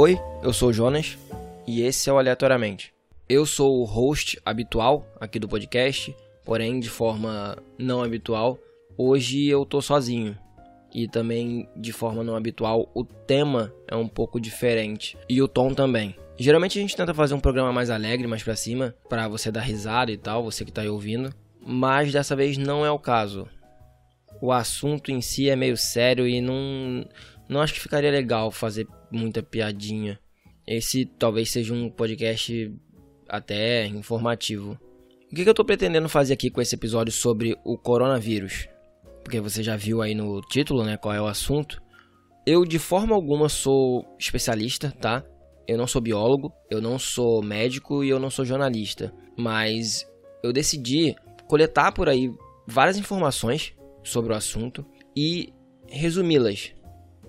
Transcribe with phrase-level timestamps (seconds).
[0.00, 1.18] Oi, eu sou o Jonas
[1.66, 2.94] e esse é o Aleatoriamente.
[3.28, 8.60] Eu sou o host habitual aqui do podcast, porém de forma não habitual,
[8.96, 10.38] hoje eu tô sozinho.
[10.94, 15.74] E também de forma não habitual, o tema é um pouco diferente e o tom
[15.74, 16.14] também.
[16.36, 19.62] Geralmente a gente tenta fazer um programa mais alegre, mais para cima, para você dar
[19.62, 23.48] risada e tal, você que tá aí ouvindo, mas dessa vez não é o caso.
[24.40, 27.04] O assunto em si é meio sério e não
[27.48, 30.18] não acho que ficaria legal fazer muita piadinha.
[30.66, 32.72] Esse talvez seja um podcast
[33.28, 34.78] até informativo.
[35.30, 38.68] O que, eu estou pretendendo fazer aqui com esse episódio sobre o coronavírus?
[39.22, 41.82] Porque você já viu aí no título, né, qual é o assunto.
[42.46, 45.22] Eu de forma alguma sou especialista, tá?
[45.66, 50.06] Eu não sou biólogo, eu não sou médico e eu não sou jornalista, mas
[50.42, 51.14] eu decidi
[51.46, 52.32] coletar por aí
[52.66, 55.52] várias informações sobre o assunto e
[55.88, 56.72] resumi-las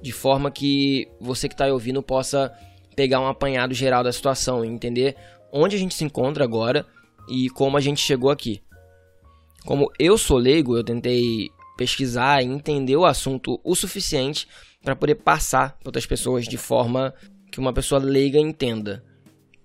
[0.02, 2.52] de forma que você que está ouvindo possa
[2.96, 5.16] pegar um apanhado geral da situação e entender
[5.52, 6.86] onde a gente se encontra agora
[7.30, 8.62] e como a gente chegou aqui.
[9.66, 14.48] Como eu sou leigo, eu tentei pesquisar e entender o assunto o suficiente
[14.84, 17.14] para poder passar para outras pessoas de forma
[17.52, 19.04] que uma pessoa leiga entenda.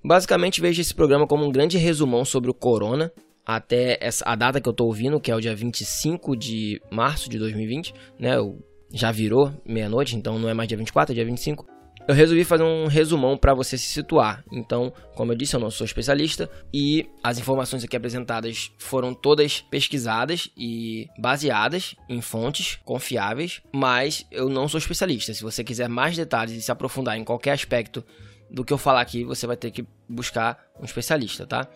[0.05, 3.11] Basicamente, vejo esse programa como um grande resumão sobre o corona,
[3.47, 7.29] até essa, a data que eu estou ouvindo, que é o dia 25 de março
[7.29, 8.39] de 2020, né?
[8.39, 8.59] O
[8.95, 11.67] já virou meia-noite, então não é mais dia 24, é dia 25.
[12.07, 14.45] Eu resolvi fazer um resumão para você se situar.
[14.53, 19.63] Então, como eu disse, eu não sou especialista e as informações aqui apresentadas foram todas
[19.63, 25.33] pesquisadas e baseadas em fontes confiáveis, mas eu não sou especialista.
[25.33, 28.05] Se você quiser mais detalhes e se aprofundar em qualquer aspecto
[28.51, 31.67] do que eu falar aqui, você vai ter que buscar um especialista, tá?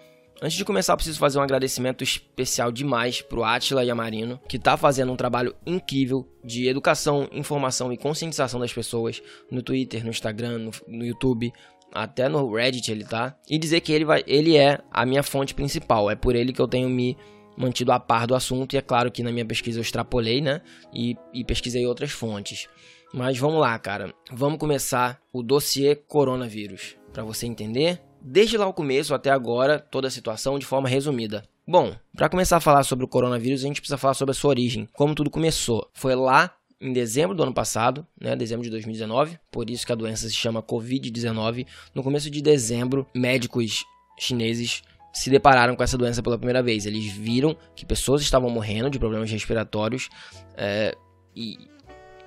[0.41, 5.11] Antes de começar, preciso fazer um agradecimento especial demais pro Atila Yamarino, que tá fazendo
[5.11, 10.71] um trabalho incrível de educação, informação e conscientização das pessoas no Twitter, no Instagram, no,
[10.87, 11.53] no YouTube,
[11.93, 13.37] até no Reddit ele tá.
[13.51, 16.61] E dizer que ele, vai, ele é a minha fonte principal, é por ele que
[16.61, 17.17] eu tenho me
[17.57, 20.61] mantido a par do assunto, e é claro que na minha pesquisa eu extrapolei, né?
[20.95, 22.69] E, e pesquisei outras fontes.
[23.13, 24.15] Mas vamos lá, cara.
[24.31, 26.97] Vamos começar o dossiê coronavírus.
[27.13, 31.45] Para você entender, desde lá o começo até agora, toda a situação de forma resumida.
[31.67, 34.51] Bom, para começar a falar sobre o coronavírus, a gente precisa falar sobre a sua
[34.51, 35.89] origem, como tudo começou.
[35.93, 39.97] Foi lá em dezembro do ano passado, né, dezembro de 2019, por isso que a
[39.97, 41.67] doença se chama Covid-19.
[41.95, 43.85] No começo de dezembro, médicos
[44.19, 46.87] chineses se depararam com essa doença pela primeira vez.
[46.87, 50.09] Eles viram que pessoas estavam morrendo de problemas respiratórios
[50.57, 50.95] é,
[51.35, 51.59] e,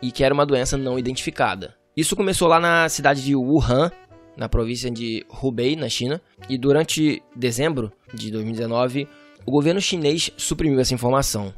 [0.02, 1.76] e que era uma doença não identificada.
[1.96, 3.92] Isso começou lá na cidade de Wuhan,
[4.36, 9.08] na província de Hubei, na China, e durante dezembro de 2019,
[9.46, 11.54] o governo chinês suprimiu essa informação.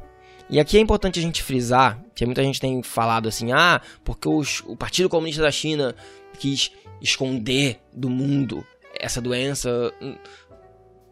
[0.48, 4.28] E aqui é importante a gente frisar, que muita gente tem falado assim, ah, porque
[4.28, 5.94] os, o Partido Comunista da China
[6.38, 6.70] quis
[7.00, 8.64] esconder do mundo
[8.98, 9.92] essa doença.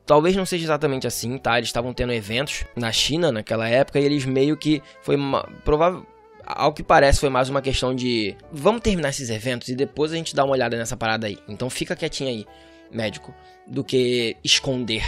[0.04, 1.56] Talvez não seja exatamente assim, tá?
[1.56, 5.16] Eles estavam tendo eventos na China naquela época e eles meio que foi
[5.64, 6.06] provável
[6.44, 10.16] ao que parece foi mais uma questão de vamos terminar esses eventos e depois a
[10.16, 11.38] gente dá uma olhada nessa parada aí.
[11.48, 12.47] Então fica quietinho aí,
[12.91, 13.34] médico,
[13.66, 15.04] do que esconder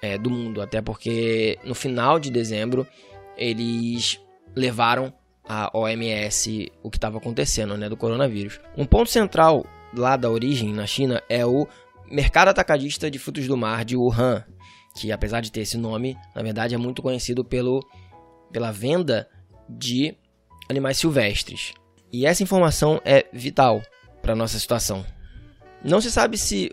[0.00, 0.62] é, do mundo.
[0.62, 2.86] Até porque no final de dezembro
[3.36, 4.20] eles
[4.54, 5.12] levaram
[5.46, 8.60] a OMS o que estava acontecendo, né, do coronavírus.
[8.76, 11.66] Um ponto central lá da origem na China é o
[12.10, 14.44] mercado atacadista de frutos do mar de Wuhan,
[14.96, 17.80] que apesar de ter esse nome, na verdade é muito conhecido pelo,
[18.52, 19.28] pela venda
[19.68, 20.16] de
[20.68, 21.72] animais silvestres.
[22.12, 23.82] E essa informação é vital
[24.22, 25.04] para nossa situação.
[25.82, 26.70] Não se sabe se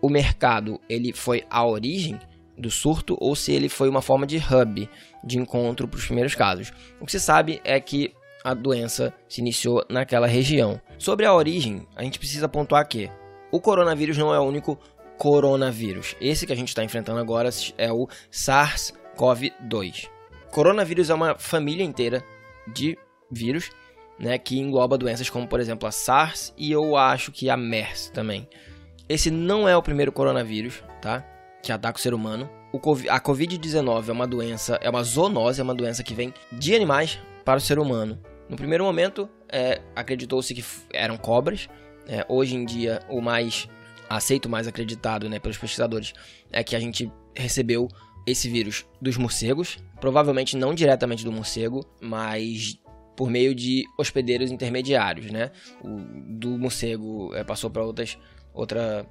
[0.00, 2.18] o mercado ele foi a origem
[2.56, 4.88] do surto ou se ele foi uma forma de hub
[5.24, 6.72] de encontro para os primeiros casos.
[7.00, 8.12] O que se sabe é que
[8.44, 10.80] a doença se iniciou naquela região.
[10.98, 13.10] Sobre a origem, a gente precisa pontuar que
[13.50, 14.78] o coronavírus não é o único
[15.16, 16.14] coronavírus.
[16.20, 20.08] Esse que a gente está enfrentando agora é o SARS-CoV-2.
[20.50, 22.22] Coronavírus é uma família inteira
[22.72, 22.96] de
[23.30, 23.70] vírus,
[24.18, 28.10] né, que engloba doenças como, por exemplo, a SARS e eu acho que a MERS
[28.10, 28.48] também.
[29.08, 31.24] Esse não é o primeiro coronavírus, tá?
[31.62, 32.48] Que ataca o ser humano.
[32.72, 36.32] O COVID, a Covid-19 é uma doença, é uma zoonose, é uma doença que vem
[36.50, 38.18] de animais para o ser humano.
[38.48, 41.68] No primeiro momento, é, acreditou-se que eram cobras.
[42.06, 43.68] É, hoje em dia, o mais
[44.08, 46.12] aceito, mais acreditado né, pelos pesquisadores,
[46.50, 47.88] é que a gente recebeu
[48.26, 49.78] esse vírus dos morcegos.
[50.00, 52.78] Provavelmente não diretamente do morcego, mas
[53.16, 55.50] por meio de hospedeiros intermediários, né?
[55.82, 56.00] O,
[56.38, 58.18] do morcego é, passou para outras
[58.52, 59.06] outra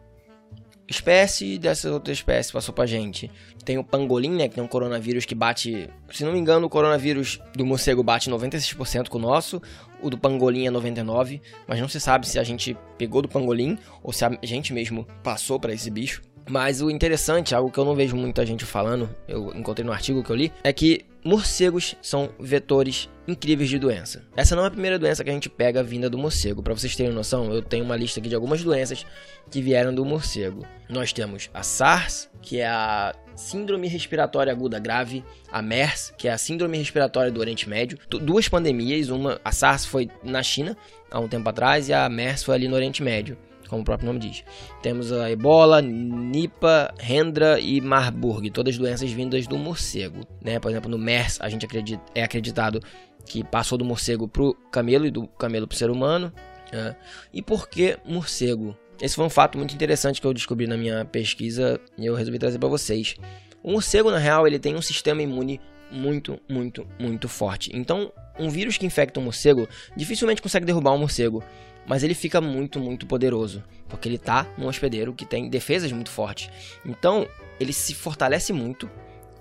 [0.87, 3.31] espécie dessa outra espécie passou pra gente.
[3.63, 6.69] Tem o pangolim, né, que tem um coronavírus que bate, se não me engano, o
[6.69, 9.61] coronavírus do morcego bate 96% com o nosso,
[10.01, 13.77] o do pangolim é 99, mas não se sabe se a gente pegou do pangolim
[14.01, 16.21] ou se a gente mesmo passou para esse bicho.
[16.49, 20.21] Mas o interessante, algo que eu não vejo muita gente falando, eu encontrei no artigo
[20.21, 24.23] que eu li, é que morcegos são vetores incríveis de doença.
[24.35, 26.61] Essa não é a primeira doença que a gente pega vinda do morcego.
[26.61, 29.05] Para vocês terem noção, eu tenho uma lista aqui de algumas doenças
[29.49, 30.65] que vieram do morcego.
[30.89, 36.31] Nós temos a SARS, que é a Síndrome Respiratória Aguda Grave, a MERS, que é
[36.31, 37.97] a Síndrome Respiratória do Oriente Médio.
[38.09, 40.77] Duas pandemias, uma a SARS foi na China
[41.09, 43.37] há um tempo atrás e a MERS foi ali no Oriente Médio
[43.73, 44.43] como o próprio nome diz.
[44.83, 50.27] Temos a ebola, Nipah, Hendra e Marburg, todas doenças vindas do morcego.
[50.43, 50.59] Né?
[50.59, 52.79] Por exemplo, no MERS, a gente acredita, é acreditado
[53.25, 56.31] que passou do morcego para o camelo e do camelo para o ser humano.
[56.71, 56.95] Né?
[57.33, 58.77] E por que morcego?
[59.01, 62.37] Esse foi um fato muito interessante que eu descobri na minha pesquisa e eu resolvi
[62.37, 63.15] trazer para vocês.
[63.63, 65.59] O morcego, na real, ele tem um sistema imune
[65.91, 67.71] muito, muito, muito forte.
[67.73, 71.43] Então, um vírus que infecta um morcego dificilmente consegue derrubar um morcego
[71.85, 76.09] mas ele fica muito, muito poderoso, porque ele tá num hospedeiro que tem defesas muito
[76.09, 76.49] fortes.
[76.85, 77.27] Então,
[77.59, 78.89] ele se fortalece muito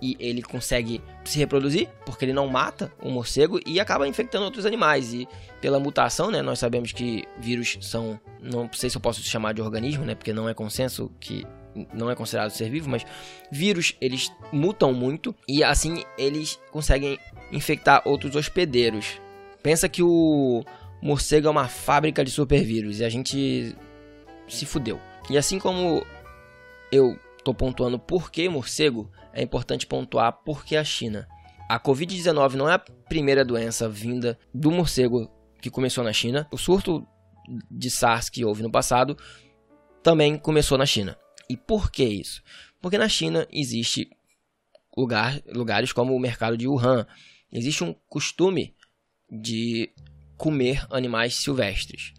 [0.00, 4.66] e ele consegue se reproduzir, porque ele não mata o morcego e acaba infectando outros
[4.66, 5.14] animais.
[5.14, 5.28] E
[5.60, 9.62] pela mutação, né, nós sabemos que vírus são, não sei se eu posso chamar de
[9.62, 11.46] organismo, né, porque não é consenso que
[11.94, 13.06] não é considerado ser vivo, mas
[13.50, 17.18] vírus eles mutam muito e assim eles conseguem
[17.50, 19.20] infectar outros hospedeiros.
[19.62, 20.64] Pensa que o
[21.02, 23.76] morcego é uma fábrica de supervírus e a gente
[24.48, 25.00] se fudeu.
[25.28, 26.06] E assim como
[26.92, 31.26] eu tô pontuando por que morcego, é importante pontuar por que a China.
[31.68, 35.28] A Covid-19 não é a primeira doença vinda do morcego
[35.60, 36.46] que começou na China.
[36.52, 37.06] O surto
[37.70, 39.16] de SARS que houve no passado
[40.02, 41.16] também começou na China.
[41.48, 42.42] E por que isso?
[42.80, 44.08] Porque na China existe
[44.96, 47.06] lugar, lugares como o mercado de Wuhan.
[47.50, 48.74] Existe um costume
[49.30, 49.90] de
[50.36, 52.12] comer animais silvestres.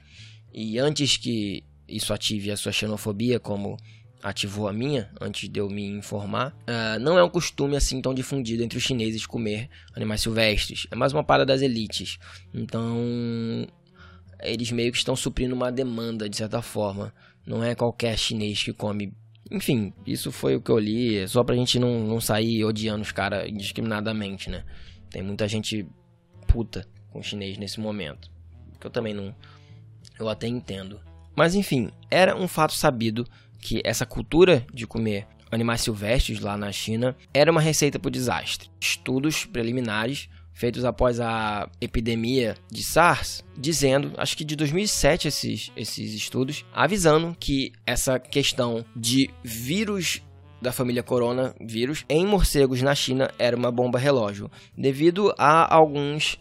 [0.53, 3.77] E antes que isso ative a sua xenofobia, como
[4.21, 8.13] ativou a minha, antes de eu me informar, uh, não é um costume assim tão
[8.13, 10.87] difundido entre os chineses comer animais silvestres.
[10.89, 12.17] É mais uma parada das elites.
[12.53, 12.97] Então,
[14.41, 17.13] eles meio que estão suprindo uma demanda, de certa forma.
[17.45, 19.13] Não é qualquer chinês que come.
[19.51, 23.11] Enfim, isso foi o que eu li, só pra gente não, não sair odiando os
[23.11, 24.63] caras indiscriminadamente, né?
[25.09, 25.85] Tem muita gente
[26.47, 28.29] puta com o chinês nesse momento.
[28.79, 29.33] Que eu também não.
[30.19, 30.99] Eu até entendo.
[31.35, 33.25] Mas enfim, era um fato sabido
[33.59, 38.11] que essa cultura de comer animais silvestres lá na China era uma receita para o
[38.11, 38.69] desastre.
[38.81, 46.13] Estudos preliminares feitos após a epidemia de SARS, dizendo, acho que de 2007 esses, esses
[46.13, 50.21] estudos, avisando que essa questão de vírus
[50.61, 56.39] da família coronavírus em morcegos na China era uma bomba relógio, devido a alguns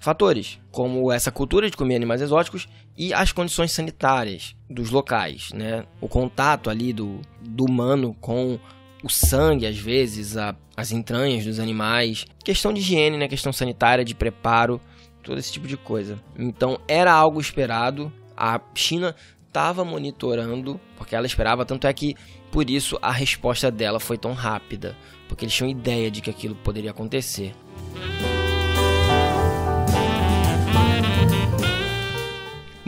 [0.00, 2.66] fatores, como essa cultura de comer animais exóticos
[2.96, 5.84] e as condições sanitárias dos locais, né?
[6.00, 8.58] O contato ali do, do humano com
[9.04, 13.28] o sangue, às vezes, a, as entranhas dos animais, questão de higiene, né?
[13.28, 14.80] Questão sanitária, de preparo,
[15.22, 16.18] todo esse tipo de coisa.
[16.36, 18.10] Então era algo esperado.
[18.34, 19.14] A China
[19.46, 22.14] estava monitorando, porque ela esperava, tanto é que
[22.50, 24.96] por isso a resposta dela foi tão rápida,
[25.28, 27.52] porque eles tinham ideia de que aquilo poderia acontecer.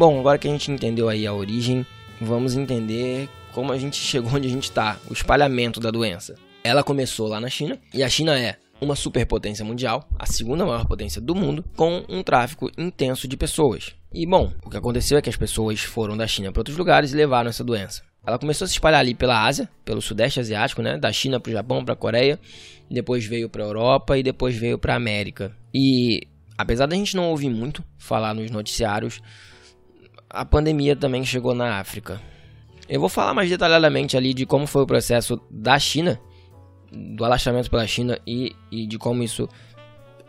[0.03, 1.87] Bom, agora que a gente entendeu aí a origem,
[2.21, 6.35] vamos entender como a gente chegou onde a gente está, o espalhamento da doença.
[6.65, 10.87] Ela começou lá na China, e a China é uma superpotência mundial, a segunda maior
[10.87, 13.95] potência do mundo, com um tráfico intenso de pessoas.
[14.13, 17.13] E bom, o que aconteceu é que as pessoas foram da China para outros lugares
[17.13, 18.03] e levaram essa doença.
[18.27, 20.99] Ela começou a se espalhar ali pela Ásia, pelo Sudeste Asiático, né?
[20.99, 22.41] Da China para o Japão, para a Coreia,
[22.91, 25.57] depois veio para a Europa e depois veio para a América.
[25.73, 26.27] E
[26.59, 29.23] apesar da gente não ouvir muito falar nos noticiários
[30.33, 32.21] a pandemia também chegou na África.
[32.89, 36.19] Eu vou falar mais detalhadamente ali de como foi o processo da China,
[36.91, 39.49] do alastramento pela China e, e de como isso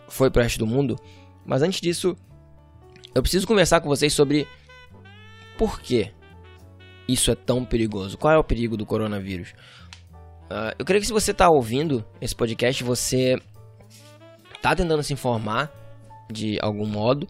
[0.10, 1.00] foi para o resto do mundo.
[1.46, 2.18] Mas antes disso,
[3.16, 4.46] eu preciso conversar com vocês sobre
[5.58, 6.12] por que
[7.08, 8.18] isso é tão perigoso.
[8.18, 9.54] Qual é o perigo do coronavírus?
[10.46, 13.42] Uh, eu creio que se você está ouvindo esse podcast, você
[14.54, 15.72] está tentando se informar
[16.32, 17.28] de algum modo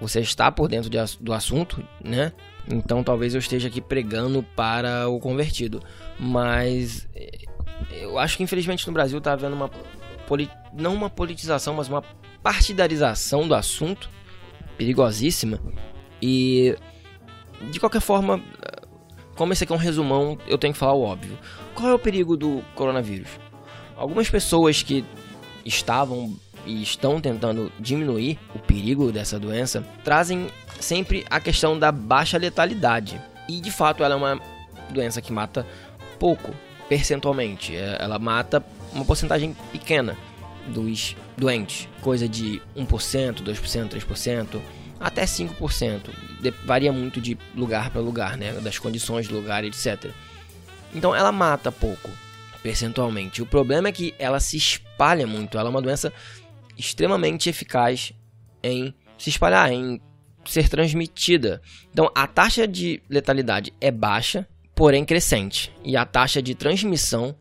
[0.00, 2.32] você está por dentro de, do assunto, né?
[2.70, 5.82] Então talvez eu esteja aqui pregando para o convertido.
[6.18, 7.38] Mas eh,
[7.90, 9.70] eu acho que infelizmente no Brasil está havendo uma
[10.74, 12.02] não uma politização, mas uma
[12.42, 14.10] partidarização do assunto
[14.76, 15.58] perigosíssima.
[16.20, 16.76] E
[17.70, 18.42] de qualquer forma,
[19.34, 21.38] como esse aqui é um resumão, eu tenho que falar o óbvio.
[21.74, 23.30] Qual é o perigo do coronavírus?
[23.96, 25.04] Algumas pessoas que
[25.64, 26.36] estavam
[26.66, 30.48] e estão tentando diminuir o perigo dessa doença trazem
[30.80, 33.20] sempre a questão da baixa letalidade.
[33.48, 34.40] E de fato ela é uma
[34.90, 35.66] doença que mata
[36.18, 36.54] pouco,
[36.88, 37.74] percentualmente.
[37.74, 38.62] É, ela mata
[38.92, 40.16] uma porcentagem pequena
[40.66, 44.60] dos doentes, coisa de 1%, 2%, 3%,
[45.00, 46.10] até 5%.
[46.64, 48.52] varia muito de lugar para lugar, né?
[48.54, 50.10] das condições do lugar, etc.
[50.94, 52.10] Então ela mata pouco,
[52.62, 53.42] percentualmente.
[53.42, 55.58] O problema é que ela se espalha muito.
[55.58, 56.12] Ela é uma doença
[56.78, 58.12] extremamente eficaz
[58.62, 60.00] em se espalhar, em
[60.44, 61.60] ser transmitida.
[61.92, 65.72] Então a taxa de letalidade é baixa, porém crescente.
[65.84, 67.36] E a taxa de transmissão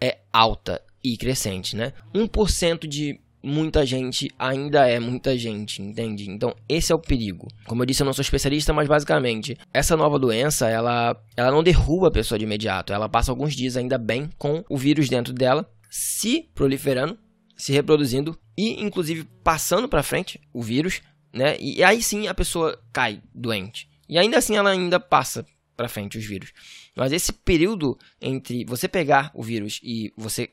[0.00, 1.92] é alta e crescente, né?
[2.14, 6.30] 1% de muita gente ainda é muita gente, entende?
[6.30, 7.48] Então, esse é o perigo.
[7.66, 11.62] Como eu disse, eu não sou especialista, mas basicamente, essa nova doença, ela, ela não
[11.62, 12.92] derruba a pessoa de imediato.
[12.92, 17.18] Ela passa alguns dias ainda bem com o vírus dentro dela, se proliferando,
[17.62, 21.00] se reproduzindo e inclusive passando para frente o vírus,
[21.32, 21.56] né?
[21.60, 23.88] E aí sim a pessoa cai doente.
[24.08, 26.52] E ainda assim ela ainda passa para frente os vírus.
[26.96, 30.48] Mas esse período entre você pegar o vírus e você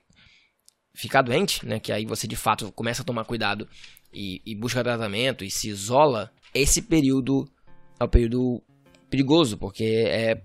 [0.94, 3.68] ficar doente, né, que aí você de fato começa a tomar cuidado
[4.13, 7.51] e, e busca tratamento e se isola, esse período
[8.00, 8.62] é o período
[9.10, 10.44] perigoso, porque é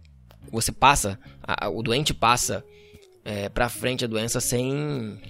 [0.50, 2.64] você passa, a, o doente passa
[3.22, 5.20] é, para frente a doença sem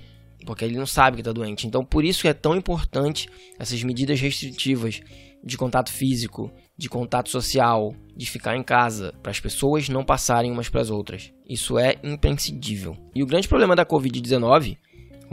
[0.45, 1.67] porque ele não sabe que está doente.
[1.67, 5.01] Então, por isso é tão importante essas medidas restritivas
[5.43, 10.51] de contato físico, de contato social, de ficar em casa, para as pessoas não passarem
[10.51, 11.33] umas para as outras.
[11.49, 12.97] Isso é imprescindível.
[13.15, 14.79] E o grande problema da Covid-19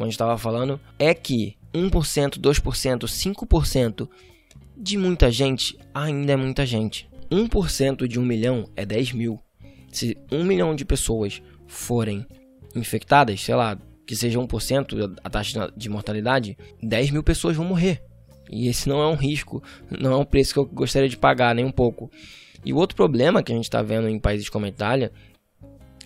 [0.01, 4.09] como a gente estava falando, é que 1%, 2%, 5%
[4.75, 7.09] de muita gente ainda é muita gente.
[7.31, 9.39] 1% de 1 milhão é 10 mil.
[9.91, 12.25] Se 1 milhão de pessoas forem
[12.75, 18.03] infectadas, sei lá, que seja 1% a taxa de mortalidade, 10 mil pessoas vão morrer.
[18.49, 21.55] E esse não é um risco, não é um preço que eu gostaria de pagar,
[21.55, 22.11] nem um pouco.
[22.65, 25.11] E o outro problema que a gente está vendo em países como a Itália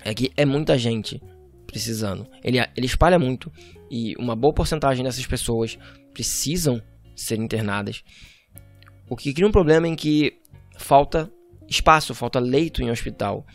[0.03, 1.21] é que é muita gente
[1.65, 2.27] precisando.
[2.43, 3.51] Ele, ele espalha muito
[3.89, 5.77] e uma boa porcentagem dessas pessoas
[6.13, 6.81] precisam
[7.15, 8.03] ser internadas.
[9.09, 10.39] O que cria um problema em que
[10.77, 11.31] falta
[11.67, 13.45] espaço, falta leito em hospital.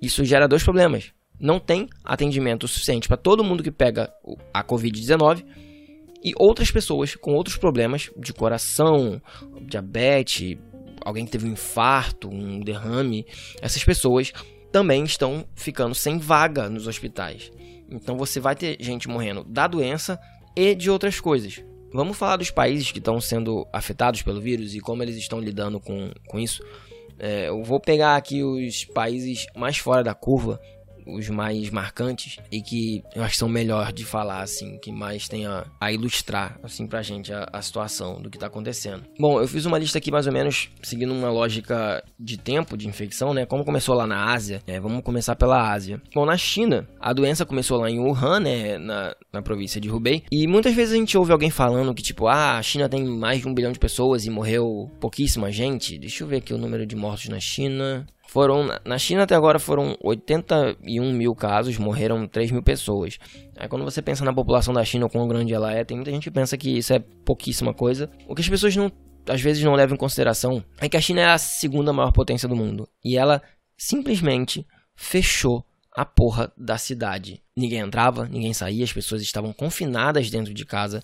[0.00, 1.12] Isso gera dois problemas.
[1.40, 4.12] Não tem atendimento suficiente para todo mundo que pega
[4.52, 5.44] a Covid-19
[6.22, 9.22] e outras pessoas com outros problemas de coração,
[9.62, 10.58] diabetes,
[11.04, 13.24] alguém que teve um infarto, um derrame.
[13.62, 14.32] Essas pessoas
[14.72, 17.52] também estão ficando sem vaga nos hospitais.
[17.90, 20.18] Então você vai ter gente morrendo da doença
[20.56, 21.62] e de outras coisas.
[21.92, 25.80] Vamos falar dos países que estão sendo afetados pelo vírus e como eles estão lidando
[25.80, 26.62] com, com isso.
[27.18, 30.60] É, eu vou pegar aqui os países mais fora da curva
[31.08, 35.28] os mais marcantes e que eu acho que são melhor de falar, assim, que mais
[35.28, 39.04] tem a, a ilustrar, assim, pra gente a, a, situação do que tá acontecendo.
[39.18, 42.88] Bom, eu fiz uma lista aqui mais ou menos seguindo uma lógica de tempo de
[42.88, 43.46] infecção, né?
[43.46, 46.00] Como começou lá na Ásia, é, vamos começar pela Ásia.
[46.14, 48.78] Bom, na China, a doença começou lá em Wuhan, né?
[48.78, 52.26] Na, na província de Hubei, e muitas vezes a gente ouve alguém falando que, tipo,
[52.26, 55.98] ah, a China tem mais de um bilhão de pessoas e morreu pouquíssima gente.
[55.98, 58.06] Deixa eu ver aqui o número de mortos na China.
[58.38, 63.18] Foram, na China até agora foram 81 mil casos, morreram 3 mil pessoas.
[63.56, 66.22] Aí quando você pensa na população da China, quão grande ela é, tem muita gente
[66.22, 68.08] que pensa que isso é pouquíssima coisa.
[68.28, 68.92] O que as pessoas não,
[69.28, 72.48] às vezes não levam em consideração é que a China é a segunda maior potência
[72.48, 72.88] do mundo.
[73.04, 73.42] E ela
[73.76, 74.64] simplesmente
[74.94, 77.42] fechou a porra da cidade.
[77.56, 81.02] Ninguém entrava, ninguém saía, as pessoas estavam confinadas dentro de casa.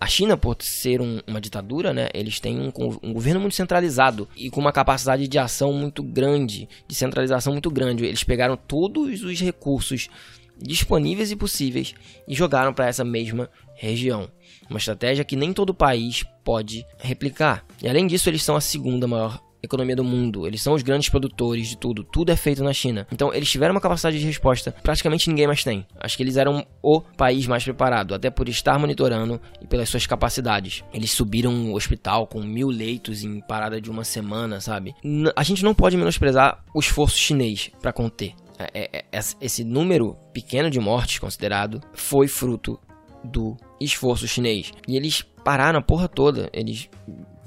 [0.00, 4.26] A China, por ser um, uma ditadura, né, eles têm um, um, governo muito centralizado
[4.34, 8.06] e com uma capacidade de ação muito grande, de centralização muito grande.
[8.06, 10.08] Eles pegaram todos os recursos
[10.56, 11.94] disponíveis e possíveis
[12.26, 14.30] e jogaram para essa mesma região.
[14.70, 17.62] Uma estratégia que nem todo país pode replicar.
[17.82, 20.46] E além disso, eles são a segunda maior economia do mundo.
[20.46, 22.04] Eles são os grandes produtores de tudo.
[22.04, 23.06] Tudo é feito na China.
[23.12, 25.86] Então, eles tiveram uma capacidade de resposta praticamente ninguém mais tem.
[25.98, 30.06] Acho que eles eram o país mais preparado, até por estar monitorando e pelas suas
[30.06, 30.82] capacidades.
[30.92, 34.94] Eles subiram um hospital com mil leitos em parada de uma semana, sabe?
[35.36, 38.34] A gente não pode menosprezar o esforço chinês para conter.
[38.58, 42.78] É, é, é, esse número pequeno de mortes considerado foi fruto
[43.24, 44.72] do esforço chinês.
[44.86, 46.50] E eles pararam a porra toda.
[46.52, 46.88] Eles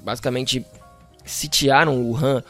[0.04, 0.64] basicamente
[1.24, 2.42] sitiaram Wuhan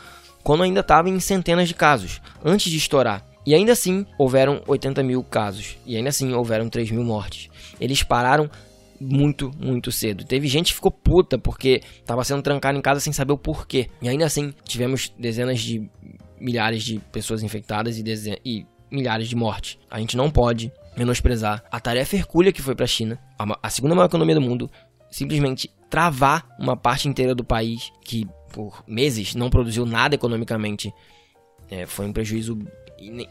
[0.43, 3.25] quando ainda estava em centenas de casos, antes de estourar.
[3.47, 7.49] E ainda assim houveram 80 mil casos, e ainda assim houveram 3 mil mortes.
[7.81, 8.51] Eles pararam
[9.01, 10.25] muito, muito cedo.
[10.25, 13.89] Teve gente que ficou puta porque estava sendo trancado em casa sem saber o porquê.
[14.01, 15.89] E ainda assim tivemos dezenas de
[16.41, 18.05] milhares de pessoas infectadas e,
[18.45, 19.79] e milhares de mortes.
[19.91, 23.19] A gente não pode menosprezar a tarefa hercúlea que foi para a China,
[23.63, 24.71] a segunda maior economia do mundo,
[25.11, 30.95] simplesmente travar uma parte inteira do país que por meses não produziu nada economicamente.
[31.69, 32.57] É, foi um prejuízo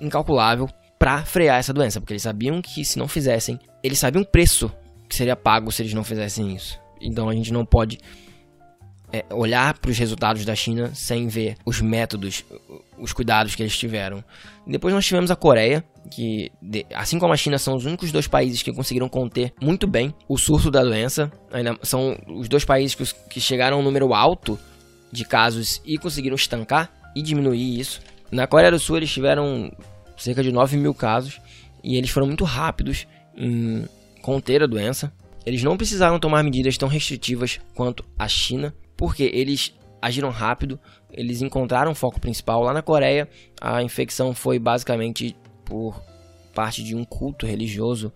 [0.01, 0.68] incalculável
[1.00, 4.70] para frear essa doença, porque eles sabiam que se não fizessem, eles sabiam o preço
[5.08, 6.77] que seria pago se eles não fizessem isso.
[7.01, 7.98] Então a gente não pode
[9.12, 12.44] é, olhar para os resultados da China sem ver os métodos,
[12.98, 14.24] os cuidados que eles tiveram.
[14.68, 16.51] Depois nós tivemos a Coreia, que,
[16.94, 20.38] assim como a China, são os únicos dois países que conseguiram conter muito bem o
[20.38, 21.32] surto da doença.
[21.51, 24.60] Ainda são os dois países que, que chegaram a um número alto
[25.13, 28.01] de casos e conseguiram estancar e diminuir isso.
[28.32, 29.72] Na Coreia do Sul, eles tiveram
[30.17, 31.39] cerca de 9 mil casos
[31.84, 33.86] e eles foram muito rápidos em
[34.24, 35.13] conter a doença.
[35.46, 40.79] Eles não precisaram tomar medidas tão restritivas quanto a China porque eles agiram rápido,
[41.12, 43.29] eles encontraram o foco principal lá na Coreia.
[43.62, 46.01] A infecção foi basicamente por
[46.55, 48.12] parte de um culto religioso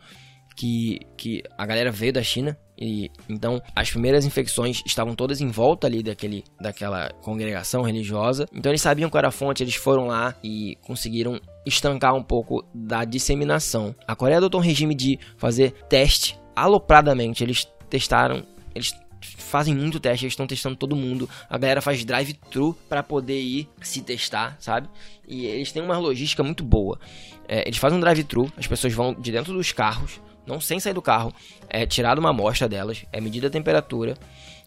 [0.57, 5.47] que, que a galera veio da China e então as primeiras infecções estavam todas em
[5.47, 8.45] volta ali daquele, daquela congregação religiosa.
[8.51, 12.65] Então eles sabiam qual era a fonte, eles foram lá e conseguiram estancar um pouco
[12.73, 13.95] da disseminação.
[14.07, 17.43] A Coreia adotou um regime de fazer teste alopradamente.
[17.43, 21.29] Eles testaram, eles fazem muito teste, eles estão testando todo mundo.
[21.49, 24.87] A galera faz drive-thru para poder ir se testar, sabe?
[25.27, 26.99] E eles têm uma logística muito boa.
[27.47, 30.93] É, eles fazem um drive-thru, as pessoas vão de dentro dos carros, não sem sair
[30.93, 31.33] do carro,
[31.69, 34.15] é tirada uma amostra delas, é medida a temperatura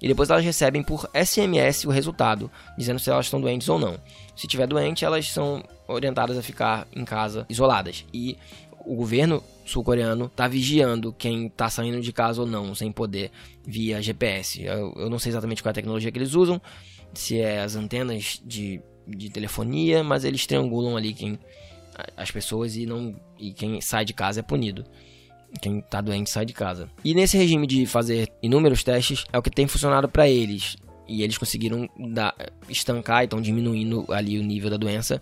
[0.00, 3.98] e depois elas recebem por SMS o resultado, dizendo se elas estão doentes ou não.
[4.34, 8.06] Se tiver doente, elas são orientadas a ficar em casa isoladas.
[8.12, 8.38] E
[8.84, 13.30] o governo sul-coreano está vigiando quem está saindo de casa ou não, sem poder,
[13.66, 14.62] via GPS.
[14.62, 16.60] Eu, eu, não sei exatamente qual é a tecnologia que eles usam,
[17.12, 21.38] se é as antenas de, de telefonia, mas eles triangulam ali quem
[22.16, 24.86] as pessoas e não e quem sai de casa é punido.
[25.60, 26.88] Quem está doente sai de casa.
[27.04, 30.76] E nesse regime de fazer inúmeros testes é o que tem funcionado para eles.
[31.08, 32.34] E eles conseguiram dar,
[32.68, 35.20] estancar e estão diminuindo ali o nível da doença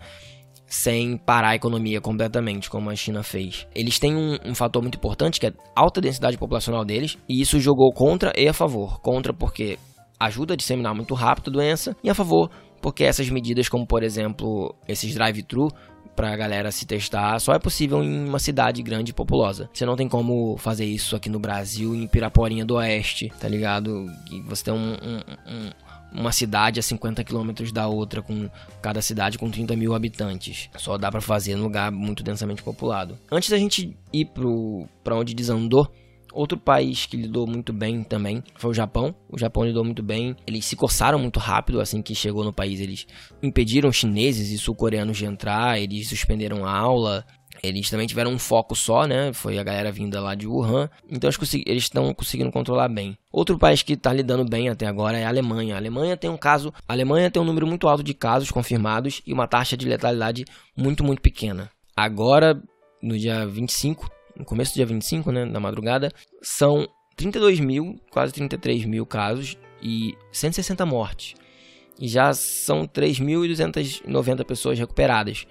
[0.67, 3.67] sem parar a economia completamente, como a China fez.
[3.75, 7.41] Eles têm um, um, fator muito importante que é a alta densidade populacional deles, e
[7.41, 9.01] isso jogou contra e a favor.
[9.01, 9.79] Contra porque
[10.21, 14.03] ajuda a disseminar muito rápido a doença, e a favor porque essas medidas, como por
[14.03, 15.69] exemplo esses drive-thru,
[16.15, 19.69] pra galera se testar, só é possível em uma cidade grande e populosa.
[19.73, 24.07] Você não tem como fazer isso aqui no Brasil, em Piraporinha do Oeste, tá ligado?
[24.31, 25.71] E você tem um, um, um
[26.13, 28.49] uma cidade a 50 quilômetros da outra, com
[28.81, 30.71] cada cidade com 30 mil habitantes.
[30.77, 33.19] Só dá para fazer num lugar muito densamente populado.
[33.31, 34.31] Antes da gente ir
[35.05, 35.87] para onde desandou,
[36.33, 39.15] Outro país que lidou muito bem também foi o Japão.
[39.29, 40.37] O Japão lidou muito bem.
[40.47, 42.81] Eles se coçaram muito rápido assim que chegou no país.
[42.81, 43.07] Eles
[43.43, 45.81] impediram chineses e sul-coreanos de entrar.
[45.81, 47.25] Eles suspenderam a aula.
[47.63, 49.33] Eles também tiveram um foco só, né?
[49.33, 50.89] Foi a galera vinda lá de Wuhan.
[51.11, 51.29] Então
[51.67, 53.17] eles estão conseguindo controlar bem.
[53.33, 55.75] Outro país que está lidando bem até agora é a Alemanha.
[55.75, 59.23] A Alemanha tem um caso, a Alemanha tem um número muito alto de casos confirmados
[59.27, 60.45] e uma taxa de letalidade
[60.77, 61.69] muito muito pequena.
[61.97, 62.63] Agora,
[63.03, 68.33] no dia 25, no começo do dia 25, né, na madrugada, são 32 mil, quase
[68.33, 71.35] 33 mil casos e 160 mortes.
[71.99, 75.47] E já são 3.290 pessoas recuperadas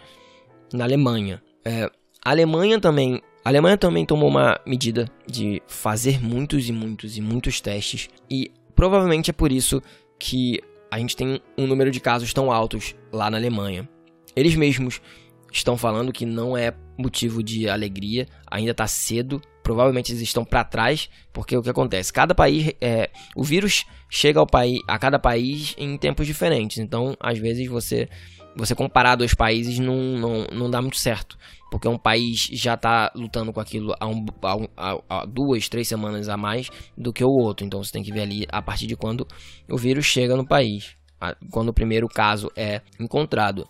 [0.74, 1.44] na Alemanha.
[1.66, 1.90] É,
[2.24, 3.22] a Alemanha também.
[3.44, 8.10] A Alemanha também tomou uma medida de fazer muitos e muitos e muitos testes.
[8.30, 9.82] E provavelmente é por isso
[10.20, 10.60] que
[10.92, 13.88] a gente tem um número de casos tão altos lá na Alemanha.
[14.36, 15.02] Eles mesmos
[15.52, 19.42] estão falando que não é motivo de alegria, ainda está cedo.
[19.64, 22.12] Provavelmente eles estão para trás, porque o que acontece?
[22.14, 26.78] Cada país, é, o vírus chega ao país, a cada país em tempos diferentes.
[26.78, 28.08] Então, às vezes você
[28.58, 31.38] você comparar dois países não, não, não dá muito certo.
[31.70, 34.26] Porque um país já está lutando com aquilo há, um,
[34.76, 37.66] há, há, duas, três semanas a mais do que o outro.
[37.66, 39.28] Então você tem que ver ali a partir de quando
[39.70, 40.98] o vírus chega no país.
[41.52, 43.68] Quando o primeiro caso é encontrado.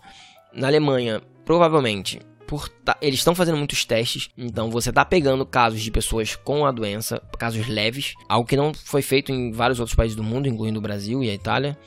[0.53, 5.91] Na Alemanha, provavelmente, por eles estão fazendo muitos testes, então você está pegando casos de
[5.91, 10.15] pessoas com a doença, casos leves, algo que não foi feito em vários outros países
[10.15, 11.77] do mundo, incluindo o Brasil e a Itália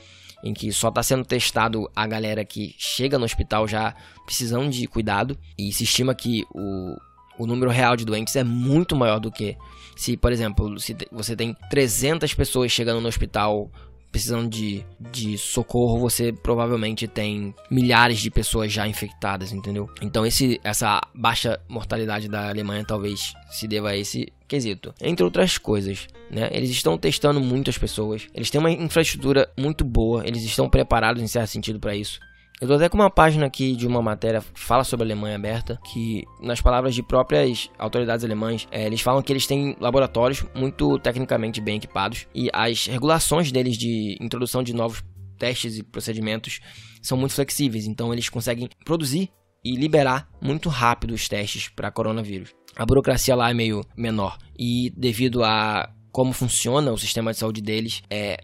[0.43, 3.95] em que só está sendo testado a galera que chega no hospital já
[4.25, 5.37] precisando de cuidado.
[5.57, 6.95] E se estima que o,
[7.37, 9.55] o número real de doentes é muito maior do que
[9.95, 13.71] se, por exemplo, se você tem 300 pessoas chegando no hospital
[14.11, 19.89] precisando de, de socorro, você provavelmente tem milhares de pessoas já infectadas, entendeu?
[20.01, 24.93] Então esse, essa baixa mortalidade da Alemanha talvez se deva a esse quesito.
[25.01, 26.49] Entre outras coisas, né?
[26.51, 31.27] Eles estão testando muitas pessoas, eles têm uma infraestrutura muito boa, eles estão preparados em
[31.27, 32.19] certo sentido para isso.
[32.61, 35.35] Eu tô até com uma página aqui de uma matéria que fala sobre a Alemanha
[35.35, 40.45] aberta, que, nas palavras de próprias autoridades alemãs, é, eles falam que eles têm laboratórios
[40.53, 45.03] muito tecnicamente bem equipados e as regulações deles de introdução de novos
[45.39, 46.59] testes e procedimentos
[47.01, 49.31] são muito flexíveis, então eles conseguem produzir
[49.65, 52.53] e liberar muito rápido os testes para coronavírus.
[52.75, 57.61] A burocracia lá é meio menor e devido a como funciona o sistema de saúde
[57.61, 58.37] deles, é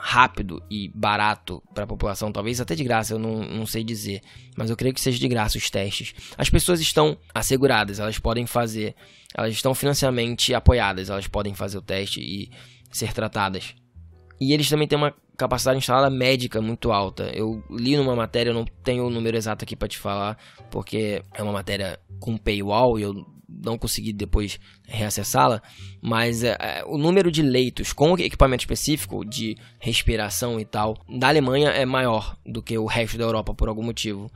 [0.00, 4.22] rápido e barato para a população, talvez até de graça, eu não, não sei dizer,
[4.56, 6.14] mas eu creio que seja de graça os testes.
[6.38, 8.94] As pessoas estão asseguradas, elas podem fazer,
[9.36, 12.50] elas estão financeiramente apoiadas, elas podem fazer o teste e
[12.90, 13.74] ser tratadas.
[14.40, 17.30] E eles também têm uma capacidade instalada médica muito alta.
[17.34, 20.38] Eu li numa matéria, eu não tenho o número exato aqui para te falar,
[20.70, 25.62] porque é uma matéria com paywall e eu não consegui depois reacessá-la,
[26.00, 31.28] mas é, é, o número de leitos com equipamento específico de respiração e tal da
[31.28, 34.30] Alemanha é maior do que o resto da Europa por algum motivo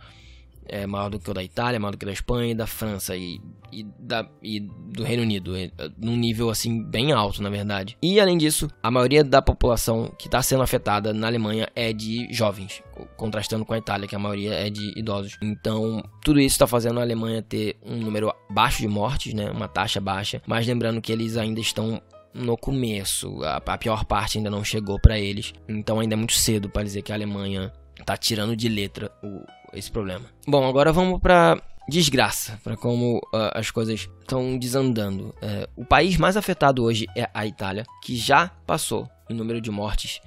[0.67, 2.67] é maior do que o da Itália, maior do que o da Espanha e da
[2.67, 3.41] França e,
[3.73, 7.97] e, da, e do Reino Unido, é, num nível assim bem alto, na verdade.
[8.03, 12.27] E além disso, a maioria da população que está sendo afetada na Alemanha é de
[12.33, 12.83] jovens,
[13.17, 15.37] contrastando com a Itália, que a maioria é de idosos.
[15.43, 19.69] Então, tudo isso está fazendo a Alemanha ter um número baixo de mortes, né, uma
[19.69, 22.01] taxa baixa, mas lembrando que eles ainda estão
[22.33, 26.33] no começo, a, a pior parte ainda não chegou para eles, então ainda é muito
[26.33, 29.43] cedo para dizer que a Alemanha está tirando de letra o,
[29.75, 30.25] esse problema.
[30.47, 35.35] Bom, agora vamos para desgraça, para como uh, as coisas estão desandando.
[35.43, 39.71] Uh, o país mais afetado hoje é a Itália, que já passou em número de
[39.71, 40.21] mortes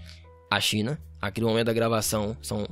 [0.49, 0.99] a China.
[1.21, 2.67] Aqui no momento da gravação são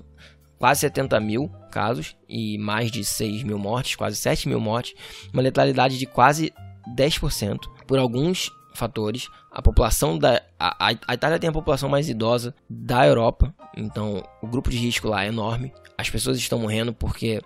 [0.58, 4.94] quase 70 mil casos e mais de 6 mil mortes, quase 7 mil mortes,
[5.34, 6.54] uma letalidade de quase
[6.96, 7.60] 10%.
[7.88, 13.08] Por alguns fatores, a população da a, a, Itália tem a população mais idosa da
[13.08, 15.74] Europa, então o grupo de risco lá é enorme.
[15.98, 17.42] As pessoas estão morrendo porque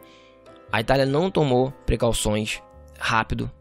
[0.72, 2.64] a Itália não tomou precauções
[2.98, 3.52] rápido.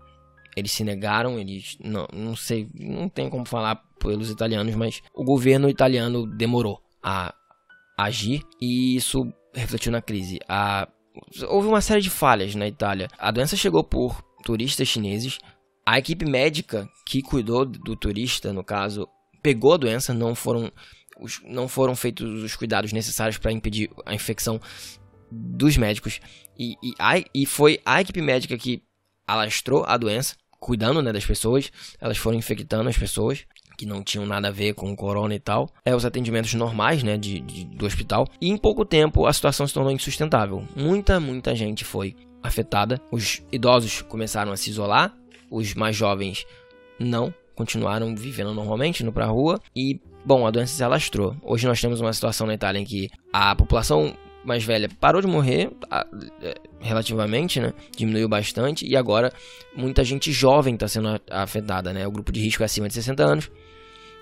[0.56, 5.22] Eles se negaram, eles não, não sei, não tem como falar pelos italianos, mas o
[5.22, 7.34] governo italiano demorou a
[7.98, 10.38] agir e isso refletiu na crise.
[10.48, 10.88] A,
[11.48, 13.08] houve uma série de falhas na Itália.
[13.18, 15.38] A doença chegou por turistas chineses.
[15.88, 19.09] A equipe médica que cuidou do turista, no caso,
[19.42, 20.70] pegou a doença, não foram
[21.18, 24.61] os, não foram feitos os cuidados necessários para impedir a infecção
[25.33, 26.20] dos médicos.
[26.59, 28.83] E, e, a, e foi a equipe médica que
[29.27, 31.72] alastrou a doença, cuidando né, das pessoas.
[31.98, 33.46] Elas foram infectando as pessoas
[33.79, 35.70] que não tinham nada a ver com o corona e tal.
[35.87, 38.27] É os atendimentos normais, né, de, de, do hospital.
[38.42, 40.68] E em pouco tempo a situação se tornou insustentável.
[40.77, 43.01] Muita, muita gente foi afetada.
[43.11, 45.16] Os idosos começaram a se isolar,
[45.50, 46.46] os mais jovens
[46.98, 49.61] não, continuaram vivendo normalmente, indo pra rua.
[49.74, 51.34] E Bom, a doença se alastrou.
[51.42, 55.26] Hoje nós temos uma situação na Itália em que a população mais velha parou de
[55.26, 55.70] morrer
[56.42, 57.72] é, relativamente, né?
[57.96, 59.32] Diminuiu bastante e agora
[59.74, 62.06] muita gente jovem está sendo afetada, né?
[62.06, 63.50] O grupo de risco é acima de 60 anos.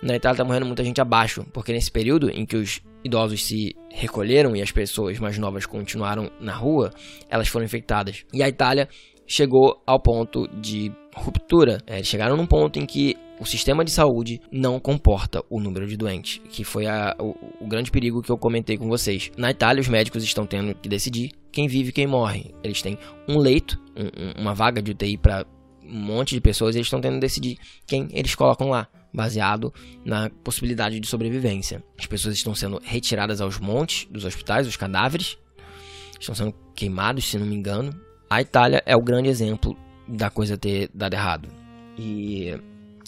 [0.01, 3.75] Na Itália está morrendo muita gente abaixo, porque nesse período em que os idosos se
[3.91, 6.93] recolheram e as pessoas mais novas continuaram na rua,
[7.29, 8.25] elas foram infectadas.
[8.33, 8.89] E a Itália
[9.27, 11.79] chegou ao ponto de ruptura.
[11.87, 15.87] É, eles chegaram num ponto em que o sistema de saúde não comporta o número
[15.87, 19.31] de doentes, que foi a, o, o, grande perigo que eu comentei com vocês.
[19.37, 22.55] Na Itália, os médicos estão tendo que decidir quem vive e quem morre.
[22.63, 25.45] Eles têm um leito, um, uma vaga de UTI para
[25.85, 29.73] um monte de pessoas, e eles estão tendo que decidir quem eles colocam lá, baseado
[30.05, 31.83] na possibilidade de sobrevivência.
[31.99, 35.39] As pessoas estão sendo retiradas aos montes dos hospitais, os cadáveres
[36.19, 38.06] estão sendo queimados, se não me engano.
[38.29, 39.77] A Itália é o grande exemplo
[40.09, 41.49] da coisa ter dado errado.
[41.97, 42.55] E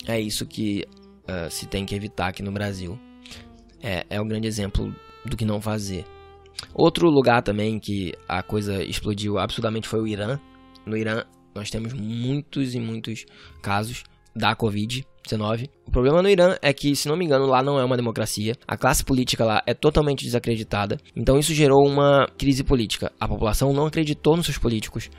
[0.06, 0.84] é isso que
[1.24, 2.98] uh, se tem que evitar aqui no Brasil.
[3.82, 6.04] É, é um grande exemplo do que não fazer.
[6.72, 10.38] Outro lugar também que a coisa explodiu absurdamente foi o Irã.
[10.86, 13.24] No Irã, nós temos muitos e muitos
[13.60, 14.04] casos
[14.34, 14.54] da
[15.28, 15.68] Covid-19.
[15.86, 18.54] O problema no Irã é que, se não me engano, lá não é uma democracia.
[18.66, 20.98] A classe política lá é totalmente desacreditada.
[21.14, 23.12] Então isso gerou uma crise política.
[23.20, 25.10] A população não acreditou nos seus políticos.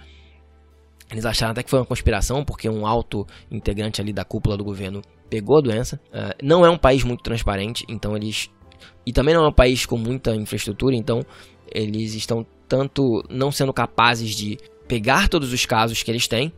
[1.12, 4.63] Eles acharam até que foi uma conspiração, porque um alto integrante ali da cúpula do
[4.63, 6.00] governo pegou a doença.
[6.08, 8.50] Uh, não é um país muito transparente, então eles.
[9.06, 11.22] E também não é um país com muita infraestrutura, então
[11.74, 16.54] eles estão tanto não sendo capazes de pegar todos os casos que eles têm,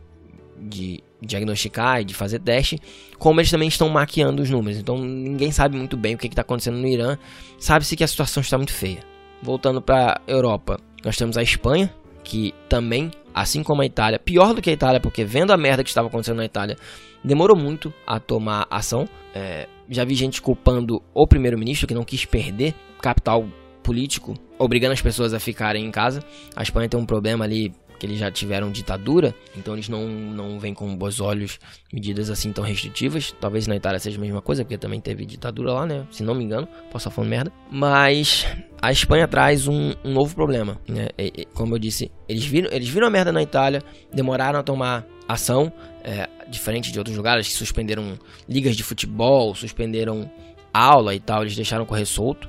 [0.58, 2.78] de diagnosticar e de fazer teste,
[3.18, 4.78] como eles também estão maquiando os números.
[4.78, 7.16] Então ninguém sabe muito bem o que está acontecendo no Irã.
[7.58, 9.00] Sabe-se que a situação está muito feia.
[9.42, 14.54] Voltando para a Europa, nós temos a Espanha, que também, assim como a Itália, pior
[14.54, 16.76] do que a Itália, porque vendo a merda que estava acontecendo na Itália,
[17.24, 19.08] demorou muito a tomar ação.
[19.34, 23.44] É, já vi gente culpando o primeiro-ministro que não quis perder capital
[23.82, 26.22] político obrigando as pessoas a ficarem em casa.
[26.54, 27.72] A Espanha tem um problema ali
[28.02, 31.60] que eles já tiveram ditadura, então eles não, não veem com bons olhos
[31.92, 33.32] medidas assim tão restritivas.
[33.40, 36.04] Talvez na Itália seja a mesma coisa, porque também teve ditadura lá, né?
[36.10, 37.52] Se não me engano, posso estar falando merda.
[37.70, 38.44] Mas
[38.82, 41.10] a Espanha traz um, um novo problema, né?
[41.16, 43.80] E, como eu disse, eles viram, eles viram a merda na Itália,
[44.12, 50.28] demoraram a tomar ação, é, diferente de outros lugares que suspenderam ligas de futebol, suspenderam
[50.74, 52.48] aula e tal, eles deixaram correr solto.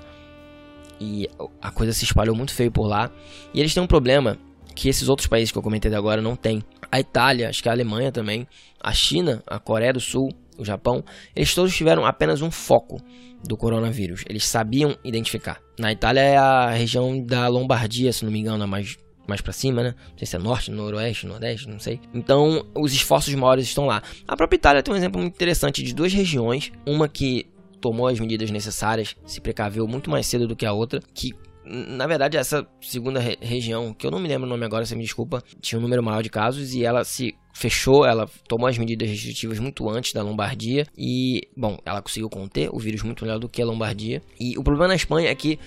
[0.99, 1.27] E
[1.61, 3.11] a coisa se espalhou muito feio por lá.
[3.53, 4.39] E eles têm um problema
[4.75, 6.63] que esses outros países que eu comentei agora não têm.
[6.91, 8.47] A Itália, acho que a Alemanha também,
[8.81, 11.03] a China, a Coreia do Sul, o Japão,
[11.35, 13.01] eles todos tiveram apenas um foco
[13.43, 14.23] do coronavírus.
[14.27, 15.59] Eles sabiam identificar.
[15.77, 19.81] Na Itália é a região da Lombardia, se não me engano, mais mais para cima,
[19.81, 19.95] né?
[20.11, 21.99] Não sei se é norte, noroeste, nordeste, não sei.
[22.13, 24.03] Então, os esforços maiores estão lá.
[24.27, 27.45] A própria Itália tem um exemplo muito interessante de duas regiões, uma que
[27.79, 31.31] tomou as medidas necessárias, se precaveu muito mais cedo do que a outra, que
[31.65, 34.95] na verdade, essa segunda re região, que eu não me lembro o nome agora, você
[34.95, 38.77] me desculpa, tinha um número maior de casos e ela se fechou, ela tomou as
[38.77, 43.39] medidas restritivas muito antes da Lombardia e, bom, ela conseguiu conter o vírus muito melhor
[43.39, 44.21] do que a Lombardia.
[44.39, 45.59] E o problema na Espanha é que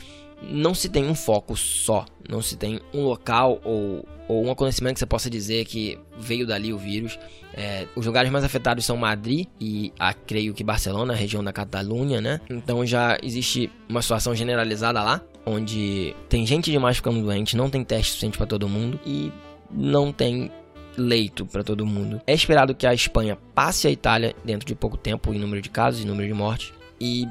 [0.42, 4.94] não se tem um foco só, não se tem um local ou, ou um acontecimento
[4.94, 7.18] que você possa dizer que veio dali o vírus.
[7.54, 11.52] É, os lugares mais afetados são Madrid e, a, creio que Barcelona, a região da
[11.52, 12.40] Catalunha, né?
[12.50, 17.82] Então já existe uma situação generalizada lá, onde tem gente demais ficando doente, não tem
[17.82, 19.32] teste suficiente para todo mundo e
[19.70, 20.50] não tem
[20.96, 22.20] leito para todo mundo.
[22.26, 25.70] É esperado que a Espanha passe a Itália dentro de pouco tempo em número de
[25.70, 26.72] casos e número de mortes.
[27.00, 27.26] E,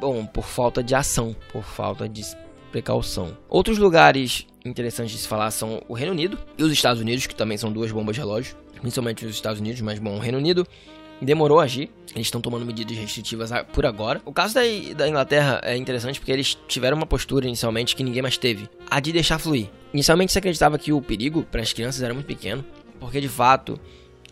[0.00, 2.22] bom, por falta de ação, por falta de
[2.70, 3.36] precaução.
[3.48, 7.34] Outros lugares interessantes de se falar são o Reino Unido e os Estados Unidos, que
[7.34, 10.66] também são duas bombas de relógio, principalmente os Estados Unidos, mas bom, o Reino Unido
[11.20, 11.90] demorou a agir.
[12.14, 14.20] Eles estão tomando medidas restritivas por agora.
[14.24, 14.62] O caso da,
[14.96, 18.98] da, Inglaterra é interessante porque eles tiveram uma postura inicialmente que ninguém mais teve: a
[19.00, 19.68] de deixar fluir.
[19.92, 22.64] Inicialmente se acreditava que o perigo para as crianças era muito pequeno,
[22.98, 23.78] porque de fato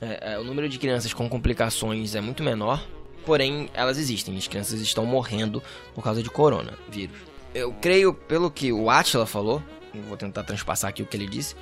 [0.00, 2.84] é, é, o número de crianças com complicações é muito menor.
[3.24, 4.36] Porém, elas existem.
[4.38, 5.62] As crianças estão morrendo
[5.94, 7.27] por causa de coronavírus
[7.58, 9.62] eu creio, pelo que o Atila falou,
[10.08, 11.54] vou tentar transpassar aqui o que ele disse.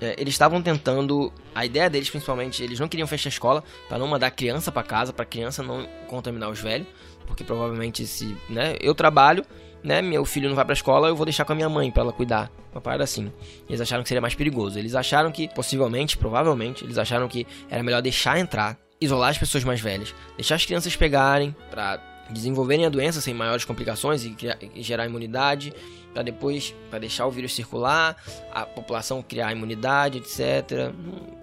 [0.00, 3.98] É, eles estavam tentando, a ideia deles principalmente, eles não queriam fechar a escola para
[3.98, 6.86] não mandar criança para casa, para criança não contaminar os velhos,
[7.26, 9.44] porque provavelmente se, né, eu trabalho,
[9.82, 12.02] né, meu filho não vai para escola, eu vou deixar com a minha mãe para
[12.02, 13.30] ela cuidar, uma parada assim.
[13.68, 14.78] Eles acharam que seria mais perigoso.
[14.78, 19.64] Eles acharam que, possivelmente, provavelmente, eles acharam que era melhor deixar entrar, isolar as pessoas
[19.64, 21.98] mais velhas, deixar as crianças pegarem para
[22.32, 25.72] desenvolverem a doença sem maiores complicações e, criar, e gerar imunidade,
[26.12, 28.16] para depois para deixar o vírus circular,
[28.52, 30.92] a população criar imunidade, etc.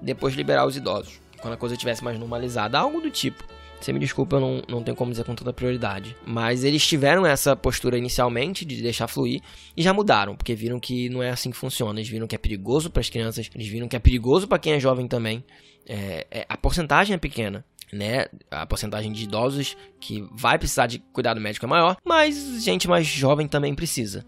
[0.02, 3.44] Depois liberar os idosos, quando a coisa estivesse mais normalizada, algo do tipo.
[3.80, 6.16] Você me desculpa, eu não, não tenho como dizer com tanta prioridade.
[6.26, 9.42] Mas eles tiveram essa postura inicialmente de deixar fluir
[9.76, 12.00] e já mudaram, porque viram que não é assim que funciona.
[12.00, 14.74] Eles viram que é perigoso para as crianças, eles viram que é perigoso para quem
[14.74, 15.44] é jovem também.
[15.86, 18.26] É, é, a porcentagem é pequena né?
[18.52, 23.06] A porcentagem de idosos que vai precisar de cuidado médico é maior, mas gente mais
[23.06, 24.26] jovem também precisa.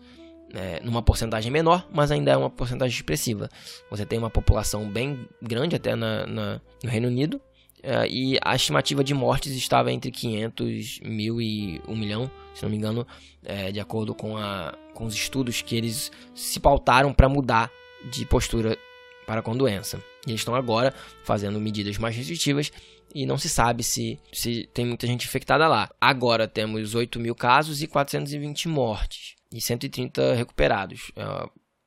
[0.52, 3.50] É, numa porcentagem menor, mas ainda é uma porcentagem expressiva.
[3.92, 7.40] Você tem uma população bem grande até na, na no Reino Unido,
[7.82, 12.70] é, e a estimativa de mortes estava entre 500 mil e 1 milhão, se não
[12.70, 13.08] me engano,
[13.44, 17.72] é, de acordo com, a, com os estudos que eles se pautaram para mudar
[18.12, 18.78] de postura
[19.26, 19.98] para com doença.
[20.28, 20.94] E eles estão agora
[21.24, 22.72] fazendo medidas mais restritivas
[23.14, 25.90] e não se sabe se, se tem muita gente infectada lá.
[26.00, 31.12] Agora temos 8 mil casos e 420 mortes e 130 recuperados.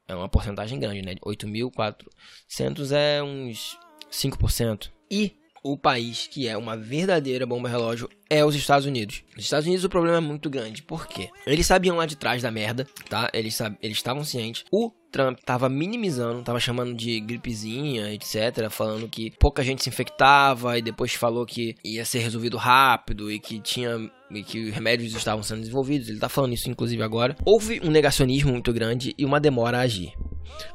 [0.08, 1.14] É uma, é porcentagem grande, né?
[1.24, 3.78] 8.400 é uns
[4.10, 4.90] 5%.
[5.10, 9.22] E o país que é uma verdadeira bomba relógio é os Estados Unidos.
[9.36, 10.82] Os Estados Unidos o problema é muito grande.
[10.82, 11.28] Por quê?
[11.46, 13.30] Eles sabiam lá de trás da merda, tá?
[13.32, 14.64] Eles estavam cientes.
[14.72, 20.78] O Trump tava minimizando, tava chamando de gripezinha, etc, falando que pouca gente se infectava
[20.78, 25.42] e depois falou que ia ser resolvido rápido e que tinha e que remédios estavam
[25.42, 26.08] sendo desenvolvidos.
[26.08, 27.36] Ele tá falando isso inclusive agora.
[27.44, 30.14] Houve um negacionismo muito grande e uma demora a agir.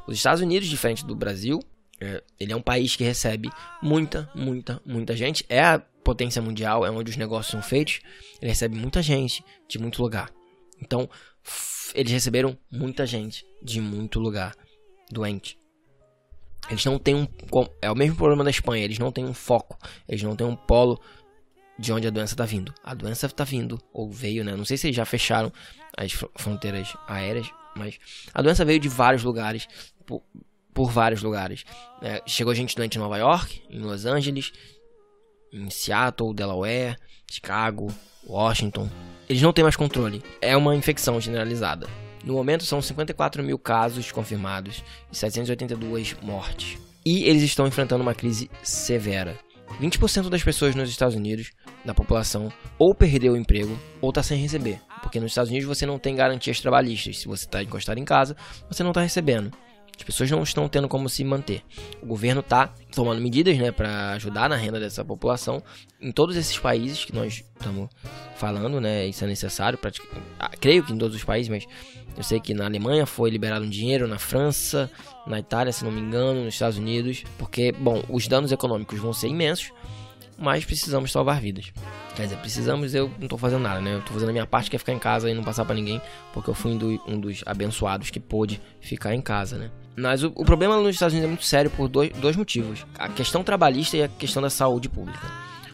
[0.06, 1.60] Os Estados Unidos, diferente do Brasil,
[2.00, 3.50] é, ele é um país que recebe
[3.82, 5.44] muita, muita, muita gente.
[5.48, 8.00] É a potência mundial, é onde os negócios são feitos.
[8.40, 10.30] Ele recebe muita gente de muito lugar.
[10.80, 11.08] Então,
[11.94, 14.54] eles receberam muita gente de muito lugar
[15.10, 15.58] doente.
[16.70, 17.26] Eles não têm um.
[17.80, 18.84] É o mesmo problema da Espanha.
[18.84, 19.78] Eles não têm um foco.
[20.06, 21.00] Eles não têm um polo
[21.78, 22.74] de onde a doença está vindo.
[22.82, 24.54] A doença está vindo, ou veio, né?
[24.56, 25.52] Não sei se eles já fecharam
[25.96, 27.98] as fronteiras aéreas, mas
[28.34, 29.68] a doença veio de vários lugares
[30.74, 31.64] por vários lugares.
[32.02, 34.52] É, chegou gente doente em Nova York, em Los Angeles,
[35.52, 36.96] em Seattle, Delaware,
[37.30, 37.88] Chicago,
[38.26, 38.88] Washington.
[39.28, 40.22] Eles não têm mais controle.
[40.40, 41.86] É uma infecção generalizada.
[42.24, 46.78] No momento são 54 mil casos confirmados e 782 mortes.
[47.04, 49.38] E eles estão enfrentando uma crise severa.
[49.80, 51.52] 20% das pessoas nos Estados Unidos,
[51.84, 54.80] da população, ou perdeu o emprego ou está sem receber.
[55.02, 57.18] Porque nos Estados Unidos você não tem garantias trabalhistas.
[57.18, 58.36] Se você está encostado em casa,
[58.68, 59.52] você não está recebendo.
[59.98, 61.62] As pessoas não estão tendo como se manter.
[62.00, 65.60] O governo está tomando medidas né, para ajudar na renda dessa população.
[66.00, 67.90] Em todos esses países que nós estamos
[68.36, 69.76] falando, né, isso é necessário.
[69.76, 69.90] Pra,
[70.38, 71.66] ah, creio que em todos os países, mas
[72.16, 74.88] eu sei que na Alemanha foi liberado um dinheiro, na França,
[75.26, 77.24] na Itália, se não me engano, nos Estados Unidos.
[77.36, 79.72] Porque, bom, os danos econômicos vão ser imensos,
[80.38, 81.72] mas precisamos salvar vidas.
[82.14, 83.96] Quer dizer, precisamos, eu não tô fazendo nada, né?
[83.96, 86.00] Eu fazendo a minha parte que é ficar em casa e não passar para ninguém,
[86.32, 86.72] porque eu fui
[87.06, 89.70] um dos abençoados que pôde ficar em casa, né?
[89.98, 93.08] Mas o, o, problema nos Estados Unidos é muito sério por dois, dois motivos: a
[93.08, 95.26] questão trabalhista e a questão da saúde pública.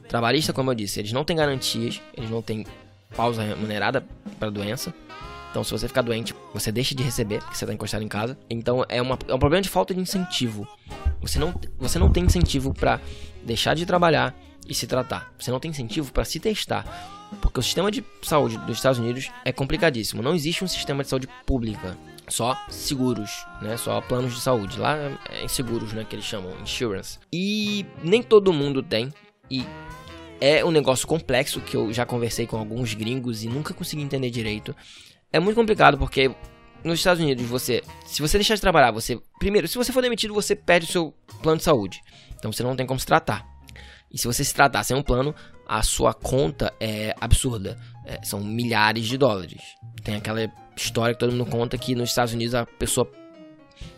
[0.09, 2.67] Trabalhista, como eu disse, eles não têm garantias, eles não têm
[3.15, 4.05] pausa remunerada
[4.39, 4.95] para doença.
[5.51, 8.37] Então, se você ficar doente, você deixa de receber, porque você está encostado em casa.
[8.51, 10.67] Então, é, uma, é um problema de falta de incentivo.
[11.21, 13.01] Você não, você não tem incentivo para
[13.45, 14.35] deixar de trabalhar
[14.69, 15.33] e se tratar.
[15.39, 16.85] Você não tem incentivo para se testar.
[17.41, 20.23] Porque o sistema de saúde dos Estados Unidos é complicadíssimo.
[20.23, 21.97] Não existe um sistema de saúde pública.
[22.29, 23.77] Só seguros, né?
[23.77, 24.79] Só planos de saúde.
[24.79, 24.97] Lá
[25.31, 26.05] é seguros, né?
[26.09, 27.19] Que eles chamam, insurance.
[27.33, 29.13] E nem todo mundo tem.
[29.51, 29.65] E
[30.41, 34.31] é um negócio complexo que eu já conversei com alguns gringos e nunca consegui entender
[34.31, 34.75] direito.
[35.33, 36.35] É muito complicado porque
[36.83, 40.35] nos Estados Unidos você, se você deixar de trabalhar, você primeiro, se você for demitido,
[40.35, 42.01] você perde o seu plano de saúde.
[42.37, 43.47] Então você não tem como se tratar.
[44.13, 45.35] E se você se tratar sem um plano,
[45.67, 47.79] a sua conta é absurda.
[48.07, 49.63] É, são milhares de dólares.
[50.03, 50.41] Tem aquela
[50.77, 53.11] história que todo mundo conta que nos Estados Unidos a pessoa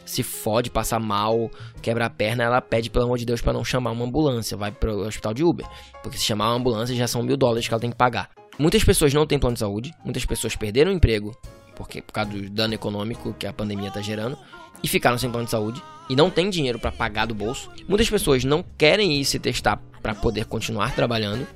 [0.04, 1.50] se fode, passa mal,
[1.82, 4.70] quebra a perna, ela pede pelo amor de Deus para não chamar uma ambulância, vai
[4.70, 5.66] para o hospital de Uber.
[6.02, 8.30] Porque se chamar uma ambulância já são mil dólares que ela tem que pagar.
[8.58, 11.36] Muitas pessoas não têm plano de saúde, muitas pessoas perderam o emprego
[11.76, 14.36] porque por causa do dano econômico que a pandemia está gerando
[14.82, 17.70] e ficaram sem plano de saúde e não tem dinheiro para pagar do bolso.
[17.86, 21.46] Muitas pessoas não querem ir se testar para poder continuar trabalhando.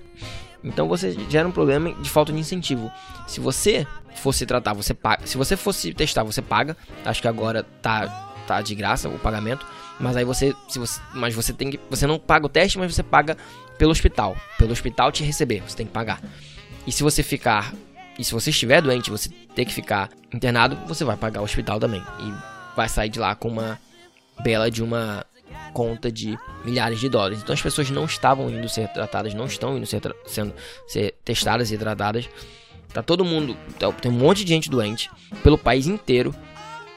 [0.62, 2.90] Então você gera um problema de falta de incentivo.
[3.26, 5.26] Se você fosse tratar, você paga.
[5.26, 6.76] Se você fosse testar, você paga.
[7.04, 9.64] Acho que agora tá tá de graça o pagamento,
[10.00, 12.92] mas aí você, se você, mas você tem que, você não paga o teste, mas
[12.92, 13.36] você paga
[13.78, 16.20] pelo hospital, pelo hospital te receber, você tem que pagar.
[16.84, 17.72] E se você ficar,
[18.18, 21.78] e se você estiver doente, você ter que ficar internado, você vai pagar o hospital
[21.78, 22.34] também e
[22.74, 23.78] vai sair de lá com uma
[24.42, 25.24] bela de uma
[25.72, 27.40] conta de milhares de dólares.
[27.42, 30.54] Então as pessoas não estavam indo ser tratadas, não estão indo ser, sendo
[30.86, 32.28] ser testadas e tratadas.
[32.92, 35.10] Tá todo mundo, tá, tem um monte de gente doente
[35.42, 36.34] pelo país inteiro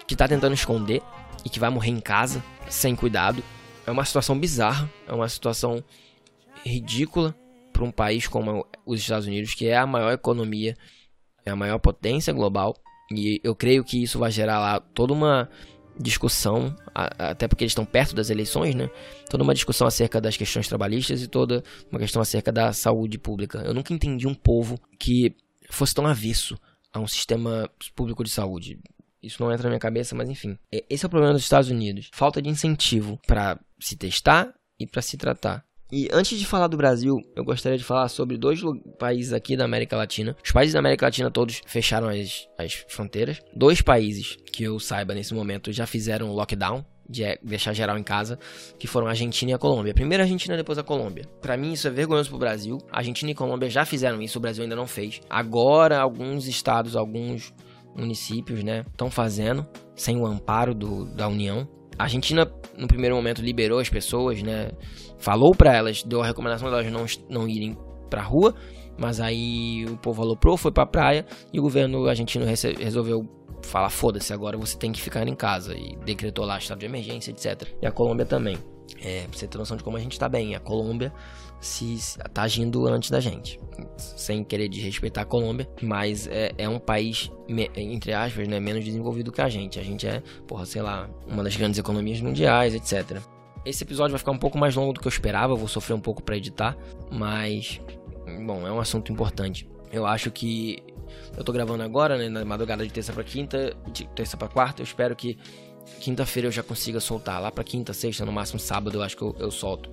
[0.07, 1.01] que tá tentando esconder
[1.45, 3.43] e que vai morrer em casa sem cuidado.
[3.85, 5.83] É uma situação bizarra, é uma situação
[6.65, 7.35] ridícula
[7.71, 10.75] para um país como os Estados Unidos, que é a maior economia,
[11.45, 12.75] é a maior potência global.
[13.11, 15.49] E eu creio que isso vai gerar lá toda uma
[15.99, 18.89] discussão, até porque eles estão perto das eleições, né?
[19.29, 23.59] Toda uma discussão acerca das questões trabalhistas e toda uma questão acerca da saúde pública.
[23.59, 25.35] Eu nunca entendi um povo que
[25.69, 26.57] fosse tão avesso
[26.91, 28.79] a um sistema público de saúde.
[29.21, 30.57] Isso não entra na minha cabeça, mas enfim.
[30.89, 32.09] Esse é o problema dos Estados Unidos.
[32.13, 35.63] Falta de incentivo para se testar e para se tratar.
[35.91, 38.61] E antes de falar do Brasil, eu gostaria de falar sobre dois
[38.97, 40.35] países aqui da América Latina.
[40.43, 43.39] Os países da América Latina todos fecharam as, as fronteiras.
[43.55, 48.03] Dois países que eu saiba nesse momento já fizeram lockdown, de é, deixar geral em
[48.03, 48.39] casa,
[48.79, 49.93] que foram a Argentina e a Colômbia.
[49.93, 51.25] Primeiro a Argentina, depois a Colômbia.
[51.41, 52.77] Para mim isso é vergonhoso pro Brasil.
[52.91, 55.21] A Argentina e a Colômbia já fizeram isso, o Brasil ainda não fez.
[55.29, 57.53] Agora alguns estados, alguns
[57.95, 61.67] municípios, né, estão fazendo sem o amparo do, da União.
[61.97, 64.71] A Argentina, no primeiro momento, liberou as pessoas, né?
[65.17, 67.77] Falou para elas, deu a recomendação de elas não, não irem
[68.09, 68.53] pra rua,
[68.97, 73.21] mas aí o povo aloprou, foi pra praia e o governo argentino resolveu
[73.61, 75.75] falar: foda-se, agora você tem que ficar em casa.
[75.75, 77.67] E decretou lá estado de emergência, etc.
[77.81, 78.57] E a Colômbia também.
[79.01, 80.55] É, pra você ter noção de como a gente tá bem.
[80.55, 81.13] A Colômbia
[81.59, 83.59] se, se tá agindo antes da gente.
[83.97, 88.83] Sem querer desrespeitar a Colômbia, mas é, é um país, me, entre aspas, né, menos
[88.83, 89.79] desenvolvido que a gente.
[89.79, 93.19] A gente é, porra, sei lá, uma das grandes economias mundiais, etc.
[93.65, 95.93] Esse episódio vai ficar um pouco mais longo do que eu esperava, eu vou sofrer
[95.93, 96.77] um pouco para editar,
[97.09, 97.79] mas
[98.45, 99.67] bom, é um assunto importante.
[99.91, 100.83] Eu acho que
[101.37, 104.81] eu tô gravando agora, né, na madrugada de terça para quinta, de terça para quarta,
[104.81, 105.37] eu espero que
[105.99, 107.41] quinta-feira eu já consiga soltar.
[107.41, 109.89] Lá para quinta, sexta, no máximo sábado, eu acho que eu, eu solto.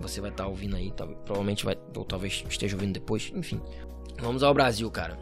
[0.00, 3.60] Você vai estar tá ouvindo aí, tá, provavelmente vai, ou talvez esteja ouvindo depois, enfim.
[4.20, 5.18] Vamos ao Brasil, cara.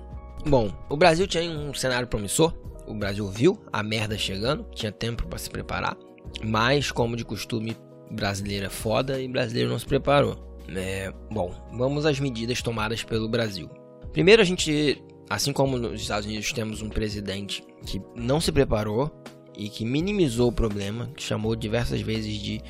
[0.47, 2.53] Bom, o Brasil tinha um cenário promissor.
[2.87, 5.97] O Brasil viu a merda chegando, tinha tempo para se preparar.
[6.45, 7.77] Mas, como de costume,
[8.11, 10.37] brasileiro é foda e brasileiro não se preparou.
[10.69, 13.69] É, bom, vamos às medidas tomadas pelo Brasil.
[14.12, 19.11] Primeiro, a gente assim como nos Estados Unidos temos um presidente que não se preparou
[19.57, 22.61] e que minimizou o problema, que chamou diversas vezes de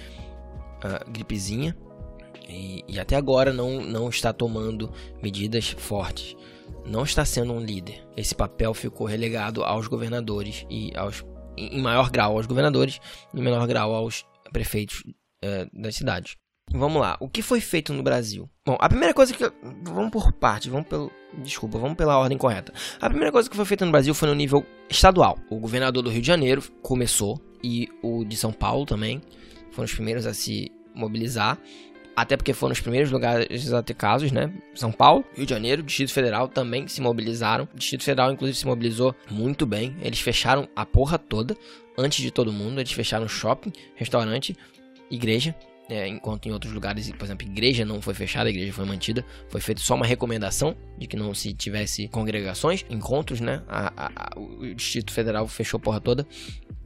[0.85, 1.77] uh, gripezinha
[2.49, 6.37] e, e, até agora não, não está tomando medidas fortes.
[6.85, 8.07] Não está sendo um líder.
[8.17, 11.25] Esse papel ficou relegado aos governadores e aos,
[11.57, 13.01] em maior grau aos governadores,
[13.35, 15.03] em menor grau aos prefeitos
[15.45, 16.37] uh, das cidades.
[16.73, 18.51] Vamos lá, o que foi feito no Brasil?
[18.65, 19.51] Bom, a primeira coisa que.
[19.83, 21.13] Vamos por partes, vamos pelo.
[21.39, 22.73] Desculpa, vamos pela ordem correta.
[23.01, 25.39] A primeira coisa que foi feita no Brasil foi no nível estadual.
[25.49, 29.23] O governador do Rio de Janeiro começou, e o de São Paulo também
[29.71, 31.57] foram os primeiros a se mobilizar.
[32.17, 34.53] Até porque foram os primeiros lugares a ter casos, né?
[34.75, 37.69] São Paulo, Rio de Janeiro, Distrito Federal também se mobilizaram.
[37.75, 39.95] O Distrito Federal, inclusive, se mobilizou muito bem.
[40.01, 41.55] Eles fecharam a porra toda,
[41.97, 42.81] antes de todo mundo.
[42.81, 44.57] Eles fecharam shopping, restaurante,
[45.11, 45.55] igreja
[45.89, 49.25] é, enquanto em outros lugares, por exemplo, igreja não foi fechada, a igreja foi mantida,
[49.49, 53.63] foi feita só uma recomendação de que não se tivesse congregações, encontros, né?
[53.69, 56.27] A, a, a, o Distrito Federal fechou a porra toda.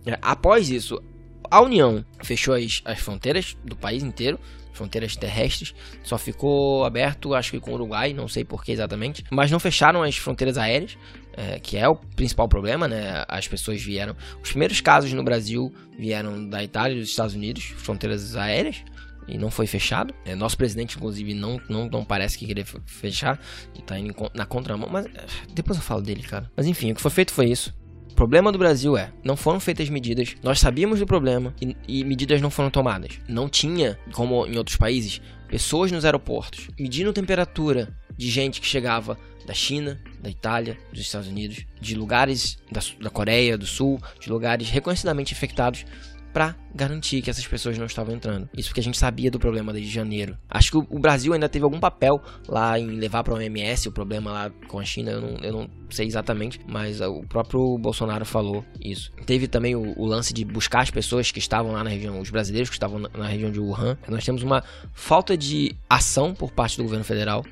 [0.05, 1.03] É, após isso,
[1.51, 4.39] a União fechou as, as fronteiras do país inteiro,
[4.73, 9.25] fronteiras terrestres, só ficou aberto, acho que com o Uruguai, não sei por que exatamente,
[9.31, 10.97] mas não fecharam as fronteiras aéreas,
[11.37, 13.25] é, que é o principal problema, né?
[13.29, 17.65] As pessoas vieram, os primeiros casos no Brasil vieram da Itália e dos Estados Unidos,
[17.65, 18.83] fronteiras aéreas,
[19.29, 20.15] e não foi fechado.
[20.25, 23.39] É, nosso presidente, inclusive, não, não, não parece que queria fechar
[23.79, 25.25] e tá indo na contramão, mas é,
[25.55, 26.51] depois eu falo dele, cara.
[26.57, 27.75] Mas enfim, o que foi feito foi isso.
[28.11, 32.05] O problema do Brasil é, não foram feitas medidas, nós sabíamos do problema e, e
[32.05, 33.19] medidas não foram tomadas.
[33.29, 39.17] Não tinha, como em outros países, pessoas nos aeroportos medindo temperatura de gente que chegava
[39.51, 44.29] da China, da Itália, dos Estados Unidos, de lugares da, da Coreia do Sul, de
[44.29, 45.85] lugares reconhecidamente infectados
[46.33, 48.49] para garantir que essas pessoas não estavam entrando.
[48.57, 50.37] Isso porque a gente sabia do problema desde janeiro.
[50.49, 53.93] Acho que o Brasil ainda teve algum papel lá em levar para o OMS o
[53.93, 58.25] problema lá com a China, eu não, eu não sei exatamente, mas o próprio Bolsonaro
[58.25, 59.13] falou isso.
[59.27, 62.31] Teve também o, o, lance de buscar as pessoas que estavam lá na região, os
[62.31, 63.97] brasileiros que estavam na, na região de Wuhan.
[64.09, 64.63] Nós temos uma
[64.95, 67.45] falta de ação por parte do governo federal.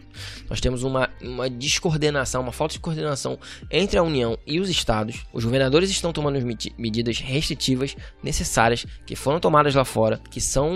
[0.48, 3.38] Nós temos uma, uma descoordenação, uma falta de coordenação
[3.70, 5.24] entre a União e os estados.
[5.32, 6.38] Os governadores estão tomando
[6.76, 10.70] medidas restritivas necessárias que foram tomadas lá fora, que são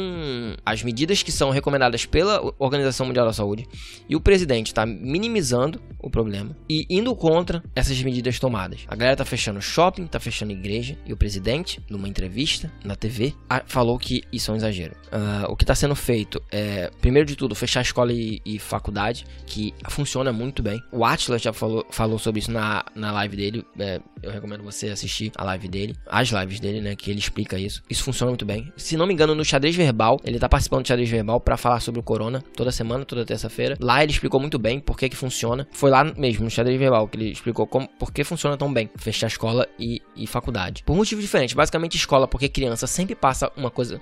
[0.64, 3.68] as medidas que são recomendadas pela Organização Mundial da Saúde,
[4.08, 8.86] e o presidente está minimizando o problema e indo contra essas medidas tomadas.
[8.88, 13.34] A galera tá fechando shopping, tá fechando igreja, e o presidente, numa entrevista na TV,
[13.66, 14.96] falou que isso é um exagero.
[15.12, 19.26] Uh, o que está sendo feito é, primeiro de tudo, fechar escola e, e, faculdade,
[19.46, 20.82] que funciona muito bem.
[20.90, 23.66] O Atlas já falou, falou sobre isso na, na live dele.
[23.78, 26.96] É, eu recomendo você assistir a live dele, as lives dele, né?
[26.96, 27.82] Que ele explica isso.
[27.90, 28.72] Isso funciona funciona muito bem.
[28.76, 31.80] Se não me engano, no xadrez verbal, ele tá participando do xadrez verbal para falar
[31.80, 33.76] sobre o corona toda semana, toda terça-feira.
[33.80, 35.66] Lá ele explicou muito bem por que que funciona.
[35.72, 38.88] Foi lá mesmo, no xadrez verbal, que ele explicou como, por que funciona tão bem
[38.96, 40.82] fechar escola e, e faculdade.
[40.84, 41.54] Por motivos diferentes.
[41.54, 44.00] Basicamente, escola, porque criança sempre passa uma coisa.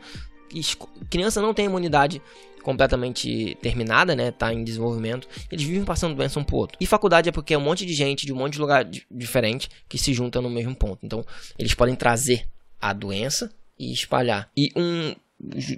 [1.09, 2.21] Criança não tem imunidade
[2.63, 4.31] completamente terminada, né?
[4.31, 5.27] Tá em desenvolvimento.
[5.51, 6.77] Eles vivem passando doença um pro outro.
[6.81, 9.71] E faculdade é porque é um monte de gente de um monte de lugar diferente
[9.89, 10.99] que se junta no mesmo ponto.
[11.03, 11.25] Então,
[11.59, 12.47] eles podem trazer
[12.81, 13.51] a doença
[13.81, 14.51] e espalhar.
[14.55, 15.15] E um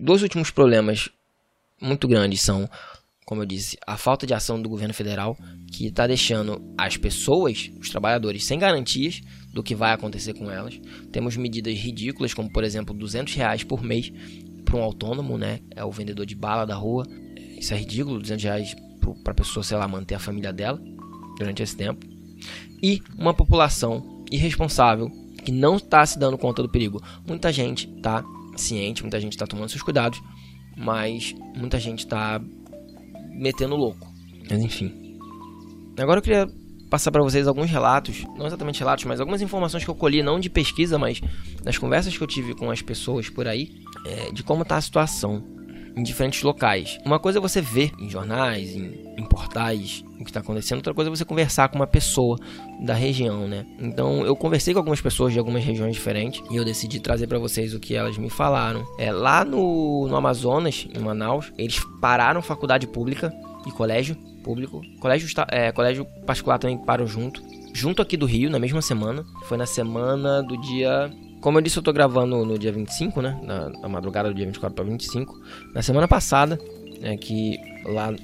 [0.00, 1.09] dois últimos problemas
[1.80, 2.68] muito grandes são,
[3.24, 5.38] como eu disse, a falta de ação do governo federal,
[5.72, 9.20] que está deixando as pessoas, os trabalhadores, sem garantias
[9.53, 10.80] do que vai acontecer com elas.
[11.12, 14.12] Temos medidas ridículas, como por exemplo 200 reais por mês
[14.64, 15.61] para um autônomo, né?
[15.70, 17.07] É o vendedor de bala da rua.
[17.57, 18.74] Isso é ridículo, 200 reais
[19.22, 20.82] para a pessoa, sei lá, manter a família dela
[21.38, 22.05] durante esse tempo.
[22.82, 27.03] E uma população irresponsável que não está se dando conta do perigo.
[27.26, 28.24] Muita gente está
[28.57, 30.20] ciente, muita gente está tomando seus cuidados,
[30.76, 32.40] mas muita gente está
[33.30, 34.12] metendo louco.
[34.51, 35.18] Mas enfim.
[35.99, 36.47] Agora eu queria
[36.90, 40.38] passar para vocês alguns relatos, não exatamente relatos, mas algumas informações que eu colhi, não
[40.38, 41.20] de pesquisa, mas
[41.62, 44.80] das conversas que eu tive com as pessoas por aí, é, de como está a
[44.80, 45.43] situação
[45.97, 46.99] em diferentes locais.
[47.05, 50.95] Uma coisa é você ver em jornais, em, em portais, o que está acontecendo, outra
[50.95, 52.38] coisa é você conversar com uma pessoa
[52.80, 53.66] da região, né?
[53.78, 57.38] Então eu conversei com algumas pessoas de algumas regiões diferentes e eu decidi trazer para
[57.38, 58.86] vocês o que elas me falaram.
[58.99, 63.32] É, lá no, no Amazonas, em Manaus, eles pararam faculdade pública
[63.66, 64.82] e colégio público.
[65.01, 67.43] Colégio, é, colégio particular também parou junto.
[67.72, 69.24] Junto aqui do Rio, na mesma semana.
[69.45, 71.11] Foi na semana do dia
[71.43, 73.38] como eu disse, eu tô gravando no dia 25, né?
[73.43, 75.38] Na, na madrugada do dia 24 para 25.
[75.74, 76.59] Na semana passada,
[77.01, 78.14] né, que lá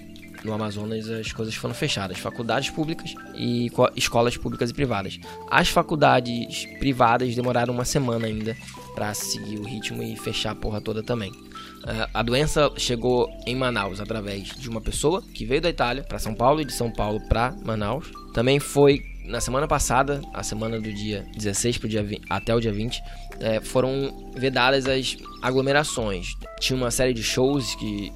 [0.45, 5.19] no Amazonas as coisas foram fechadas, faculdades públicas e escolas públicas e privadas.
[5.51, 8.57] As faculdades privadas demoraram uma semana ainda
[8.95, 11.31] para seguir o ritmo e fechar a porra toda também.
[11.31, 16.21] Uh, a doença chegou em Manaus através de uma pessoa que veio da Itália para
[16.21, 18.11] São Paulo e de São Paulo para Manaus.
[18.33, 22.61] Também foi na semana passada, a semana do dia 16 pro dia 20, até o
[22.61, 23.03] dia 20,
[23.41, 26.35] é, foram vedadas as aglomerações.
[26.59, 28.13] Tinha uma série de shows que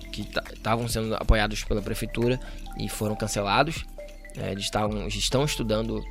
[0.55, 2.41] estavam sendo apoiados pela prefeitura
[2.79, 3.85] e foram cancelados.
[4.37, 6.03] É, eles, tavam, eles estão estudando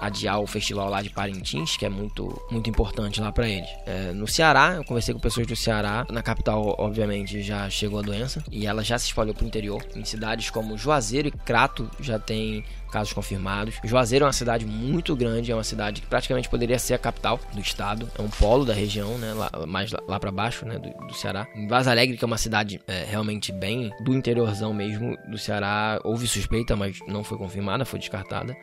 [0.00, 3.68] adiar o festival lá de Parintins, que é muito, muito importante lá para eles.
[3.86, 6.06] É, no Ceará, eu conversei com pessoas do Ceará.
[6.10, 9.84] Na capital, obviamente, já chegou a doença e ela já se espalhou para o interior.
[9.94, 13.76] Em cidades como Juazeiro e Crato já tem casos confirmados.
[13.84, 17.38] Juazeiro é uma cidade muito grande, é uma cidade que praticamente poderia ser a capital
[17.52, 20.78] do estado, é um polo da região, né, lá, mais lá, lá para baixo, né,
[20.78, 21.46] do, do, Ceará.
[21.54, 26.00] Em Vaz Alegre, que é uma cidade é, realmente bem do interiorzão mesmo do Ceará,
[26.04, 28.56] houve suspeita, mas não foi confirmada, foi descartada.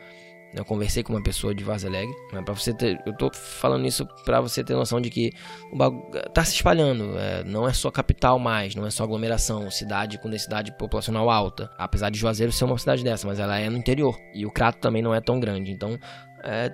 [0.56, 3.86] Eu conversei com uma pessoa de Vaz Alegre, né, para você ter, eu tô falando
[3.86, 5.32] isso para você ter noção de que
[5.72, 6.04] o bagulho
[6.34, 10.30] tá se espalhando, é, não é só capital mais, não é só aglomeração, cidade com
[10.30, 11.70] densidade populacional alta.
[11.78, 14.80] Apesar de Juazeiro ser uma cidade dessa, mas ela é no interior e o Crato
[14.80, 16.00] também não é tão grande, então
[16.44, 16.72] é,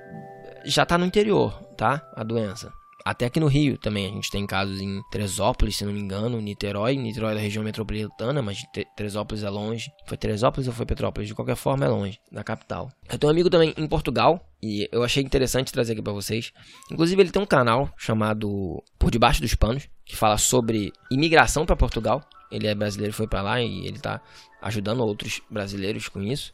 [0.63, 2.07] já tá no interior, tá?
[2.15, 2.80] A doença.
[3.05, 6.39] Até aqui no Rio também, a gente tem casos em Teresópolis, se não me engano,
[6.39, 8.63] Niterói, Niterói é da região metropolitana, mas
[8.95, 9.91] Teresópolis é longe.
[10.05, 11.27] Foi Teresópolis ou foi Petrópolis?
[11.27, 12.91] De qualquer forma é longe da capital.
[13.09, 16.51] Eu tenho um amigo também em Portugal e eu achei interessante trazer aqui para vocês.
[16.91, 21.75] Inclusive ele tem um canal chamado Por Debaixo dos Panos, que fala sobre imigração para
[21.75, 22.21] Portugal.
[22.51, 24.21] Ele é brasileiro, foi para lá e ele tá
[24.61, 26.53] ajudando outros brasileiros com isso.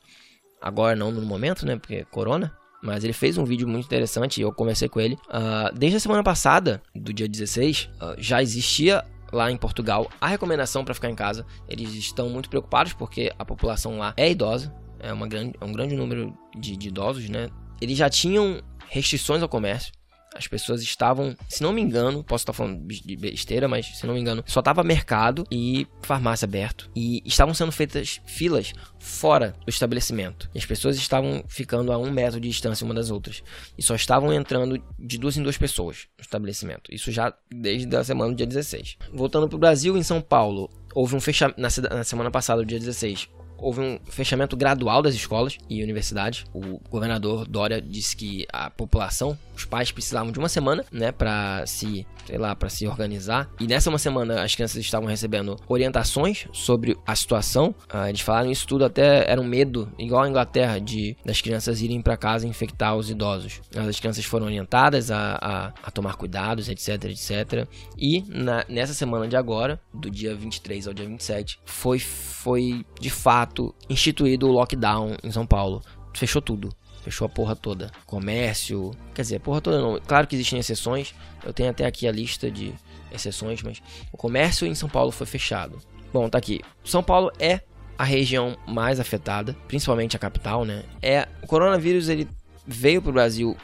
[0.62, 4.40] Agora não no momento, né, porque é corona, mas ele fez um vídeo muito interessante
[4.40, 5.16] e eu conversei com ele.
[5.28, 10.10] Uh, desde a semana passada, do dia 16, uh, ah, já existia lá em Portugal
[10.22, 11.46] a recomendação para ficar em casa.
[11.68, 15.72] Eles estão muito preocupados porque a população lá é idosa, é, uma grande, é um
[15.72, 17.50] grande número de, de idosos, né?
[17.82, 19.92] Eles já tinham restrições ao comércio
[20.38, 24.14] as pessoas estavam, se não me engano, posso estar falando de besteira, mas se não
[24.14, 29.70] me engano, só estava mercado e farmácia aberto e estavam sendo feitas filas fora do
[29.70, 30.50] estabelecimento.
[30.54, 33.44] E as pessoas estavam ficando a um metro de distância uma das outras
[33.78, 36.94] e só estavam entrando de duas em duas pessoas no estabelecimento.
[36.94, 38.98] Isso já desde a semana do dia 16.
[39.14, 42.80] Voltando para o Brasil, em São Paulo, houve um fechamento na, na semana passada, dia
[42.80, 46.46] 16, houve um fechamento gradual das escolas e universidades.
[46.54, 51.66] O governador Dória disse que a população, os pais precisavam de uma semana, né, para
[51.66, 53.50] se, sei lá, para se organizar.
[53.60, 57.74] E nessa uma semana as crianças estavam recebendo orientações sobre a situação.
[57.90, 61.82] Ah, eles falaram isso tudo até era um medo, igual a Inglaterra, de das crianças
[61.82, 63.62] irem para casa e infectar os idosos.
[63.76, 67.68] As crianças foram orientadas a, a, a tomar cuidados, etc, etc.
[67.98, 73.10] E na, nessa semana de agora, do dia 23 ao dia 27, foi foi de
[73.10, 73.47] fato
[73.90, 75.82] instituído o lockdown em São Paulo.
[76.14, 76.70] Fechou tudo.
[77.04, 77.92] Fechou a porra toda.
[78.06, 78.92] Comércio.
[79.14, 80.00] Quer dizer, porra toda não.
[80.00, 81.14] Claro que existem exceções.
[81.44, 82.74] Eu tenho até aqui a lista de
[83.12, 83.82] exceções, mas
[84.12, 85.80] o comércio em São Paulo foi fechado.
[86.12, 86.62] Bom, tá aqui.
[86.84, 87.62] São Paulo é
[87.98, 90.84] a região mais afetada, principalmente a capital, né?
[91.02, 92.28] É o coronavírus ele
[92.66, 93.56] veio pro Brasil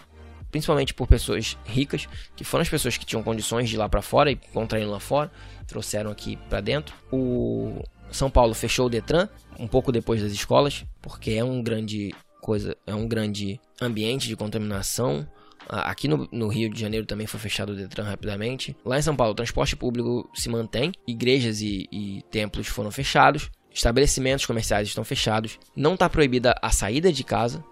[0.53, 4.03] principalmente por pessoas ricas, que foram as pessoas que tinham condições de ir lá para
[4.03, 5.31] fora e contraíram lá fora,
[5.65, 6.95] trouxeram aqui para dentro.
[7.11, 7.83] O
[8.15, 9.27] são Paulo fechou o Detran
[9.59, 14.35] um pouco depois das escolas, porque é um grande coisa, é um grande ambiente de
[14.35, 15.27] contaminação.
[15.67, 18.75] Aqui no, no, Rio de Janeiro também foi fechado o Detran rapidamente.
[18.83, 23.49] Lá em São Paulo, o transporte público se mantém, igrejas e, e templos foram fechados,
[23.73, 25.57] estabelecimentos comerciais estão fechados.
[25.75, 27.63] Não está proibida a saída de casa,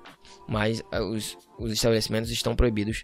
[0.47, 3.03] mas ah, os, os estabelecimentos estão proibidos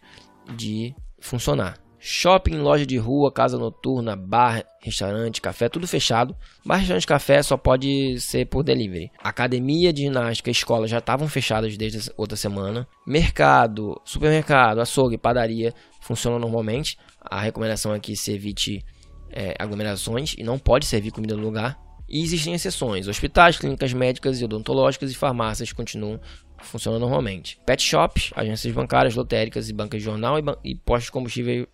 [0.55, 1.77] de funcionar.
[2.09, 6.33] Shopping, loja de rua, casa noturna, bar, restaurante, café, tudo fechado.
[6.65, 9.11] Bar, restaurante, café só pode ser por delivery.
[9.21, 12.87] Academia de ginástica, escola já estavam fechadas desde outra semana.
[13.05, 16.97] Mercado, supermercado, açougue, padaria funcionam normalmente.
[17.19, 18.85] A recomendação é que se evite
[19.29, 21.77] é, aglomerações e não pode servir comida no lugar.
[22.07, 23.09] E existem exceções.
[23.09, 26.21] Hospitais, clínicas médicas e odontológicas e farmácias continuam
[26.61, 27.59] funcionando normalmente.
[27.65, 31.67] Pet shops, agências bancárias, lotéricas e bancas de jornal e, e postos de combustível,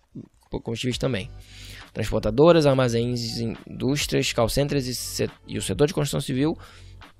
[0.50, 1.30] combustíveis também.
[1.92, 6.58] Transportadoras, armazéns, indústrias, call centers e, e o setor de construção civil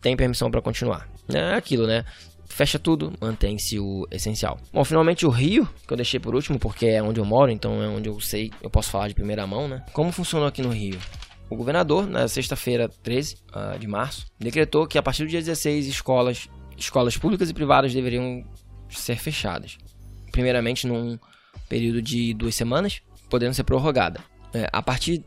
[0.00, 1.08] tem permissão para continuar.
[1.32, 2.04] É aquilo, né?
[2.46, 4.58] Fecha tudo, mantém-se o essencial.
[4.72, 7.82] Bom, finalmente o Rio, que eu deixei por último porque é onde eu moro, então
[7.82, 9.84] é onde eu sei, eu posso falar de primeira mão, né?
[9.92, 10.98] Como funcionou aqui no Rio?
[11.48, 15.40] O governador, na sexta-feira 13 uh, ah, de março, decretou que a partir do dia
[15.40, 18.44] 16 escolas escolas públicas e privadas deveriam
[18.88, 19.78] ser fechadas.
[20.30, 21.18] Primeiramente, num
[21.68, 23.00] período de duas semanas,
[23.30, 24.20] podendo ser prorrogada.
[24.52, 25.24] É, a partir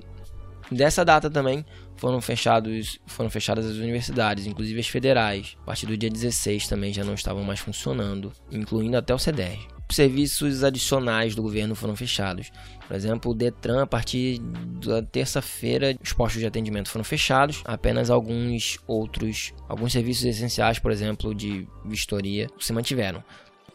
[0.72, 5.58] dessa data também foram, fechados, foram fechadas as universidades, inclusive as federais.
[5.62, 9.77] A partir do dia 16 também já não estavam mais funcionando, incluindo até o CDR
[9.96, 12.52] serviços adicionais do governo foram fechados.
[12.88, 14.40] Por exemplo, o Detran, a partir
[14.86, 17.62] da terça-feira, os postos de atendimento foram fechados.
[17.66, 23.24] Apenas alguns outros, alguns serviços essenciais, por exemplo, de vistoria, se mantiveram.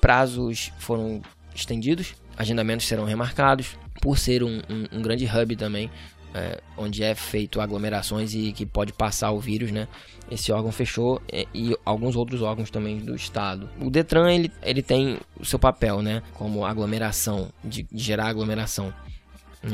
[0.01, 1.23] prazos foram
[1.55, 5.91] estendidos, agendamentos serão remarcados, por ser um, um, um grande hub também,
[6.35, 9.87] é, onde é feito aglomerações e que pode passar o vírus, né?
[10.31, 13.69] Esse órgão fechou e, e, alguns outros órgãos também do estado.
[13.81, 16.23] O Detran ele, ele tem o seu papel, né?
[16.35, 18.93] Como aglomeração, de, de gerar aglomeração.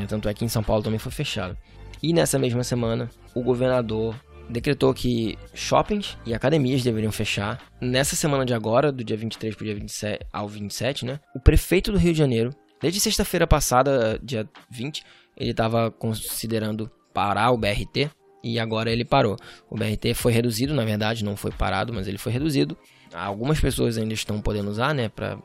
[0.07, 1.57] Tanto é que em São Paulo também foi fechado.
[2.01, 4.15] E nessa mesma semana, o governador
[4.49, 7.61] decretou que shoppings e academias deveriam fechar.
[7.79, 11.19] Nessa semana de agora, do dia 23 para o dia 27, ao 27, né?
[11.35, 12.51] O prefeito do Rio de Janeiro,
[12.81, 15.03] desde sexta-feira passada, dia 20,
[15.39, 18.09] ele estava considerando parar o BRT
[18.43, 19.37] e agora ele parou.
[19.69, 22.77] O BRT foi reduzido, na verdade, não foi parado, mas ele foi reduzido.
[23.13, 25.37] Algumas pessoas ainda estão podendo usar, né, para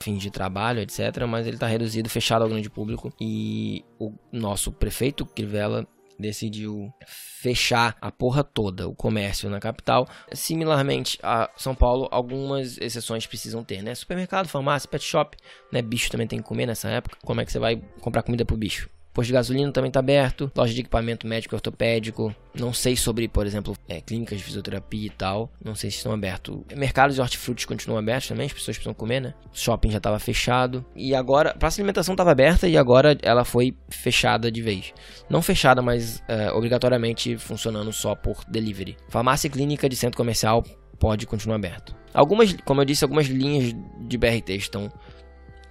[0.00, 1.24] fins de trabalho, etc.
[1.28, 3.12] Mas ele está reduzido, fechado ao grande público.
[3.20, 5.86] E o nosso prefeito, Crivella,
[6.18, 10.08] decidiu fechar a porra toda, o comércio na capital.
[10.32, 13.94] Similarmente a São Paulo, algumas exceções precisam ter, né?
[13.94, 15.36] Supermercado, farmácia, pet shop,
[15.72, 15.80] né?
[15.80, 17.16] Bicho também tem que comer nessa época.
[17.24, 18.90] Como é que você vai comprar comida pro bicho?
[19.18, 20.48] Posto de gasolina também está aberto.
[20.56, 22.32] Loja de equipamento médico e ortopédico.
[22.54, 25.50] Não sei sobre, por exemplo, é, clínicas de fisioterapia e tal.
[25.60, 26.56] Não sei se estão abertos.
[26.76, 28.46] Mercados de hortifrutis continuam abertos também.
[28.46, 29.34] As pessoas precisam comer, né?
[29.52, 30.86] O shopping já estava fechado.
[30.94, 34.94] E agora, praça de alimentação estava aberta e agora ela foi fechada de vez.
[35.28, 38.96] Não fechada, mas é, obrigatoriamente funcionando só por delivery.
[39.08, 40.62] Farmácia e clínica de centro comercial
[40.96, 41.92] pode continuar aberto.
[42.14, 43.74] Algumas, como eu disse, algumas linhas
[44.06, 44.92] de BRT estão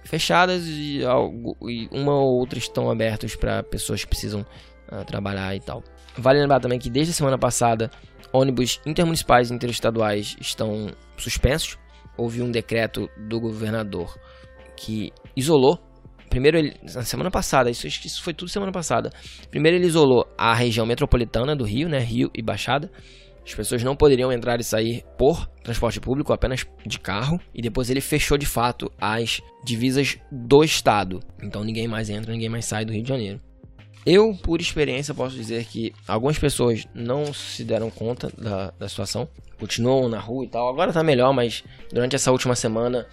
[0.08, 4.40] fechadas e, algo, e uma ou outra estão abertas para pessoas que precisam
[4.90, 5.82] uh, trabalhar e tal.
[6.16, 7.90] Vale lembrar também que desde a semana passada,
[8.32, 11.78] ônibus intermunicipais e interestaduais estão suspensos.
[12.16, 14.18] Houve um decreto do governador
[14.76, 15.78] que isolou.
[16.30, 19.10] Primeiro, ele, na semana passada, isso, isso foi tudo semana passada.
[19.50, 22.90] Primeiro, ele isolou a região metropolitana do Rio, né, Rio e Baixada.
[23.48, 27.40] As pessoas não poderiam entrar e sair por transporte público, apenas de carro.
[27.54, 31.20] E depois ele fechou de fato as divisas do estado.
[31.42, 33.40] Então ninguém mais entra, ninguém mais sai do Rio de Janeiro.
[34.04, 39.26] Eu, por experiência, posso dizer que algumas pessoas não se deram conta da, da situação,
[39.58, 40.68] continuam na rua e tal.
[40.68, 43.06] Agora tá melhor, mas durante essa última semana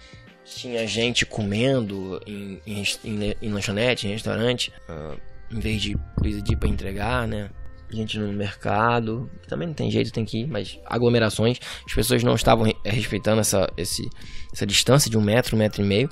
[0.44, 5.18] tinha gente comendo em, em, em, em lanchonete, em restaurante, uh,
[5.50, 7.50] em vez de pedir para entregar, né?
[7.90, 12.34] Gente no mercado, também não tem jeito, tem que ir, mas aglomerações, as pessoas não
[12.34, 14.08] estavam respeitando essa, esse,
[14.52, 16.10] essa distância de um metro, um metro e meio,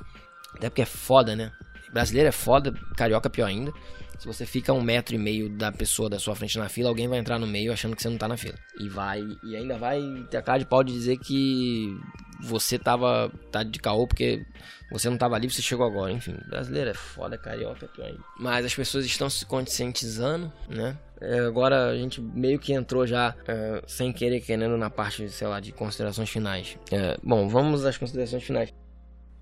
[0.55, 1.51] até porque é foda, né?
[1.93, 3.73] Brasileiro é foda, carioca pior ainda.
[4.25, 7.07] Se você fica um metro e meio da pessoa da sua frente na fila, alguém
[7.07, 8.55] vai entrar no meio achando que você não tá na fila.
[8.81, 10.01] E vai, e ainda vai
[10.31, 11.95] ter a cara de pau de dizer que
[12.41, 14.43] você tava tá de caô porque
[14.91, 16.11] você não tava ali, você chegou agora.
[16.11, 18.25] Enfim, brasileiro é foda, carioca pior ainda.
[18.41, 20.97] Mas as pessoas estão se conscientizando, né?
[21.21, 25.47] É, agora a gente meio que entrou já é, sem querer querendo na parte, sei
[25.47, 26.79] lá, de considerações finais.
[26.91, 28.73] É, bom, vamos às considerações finais.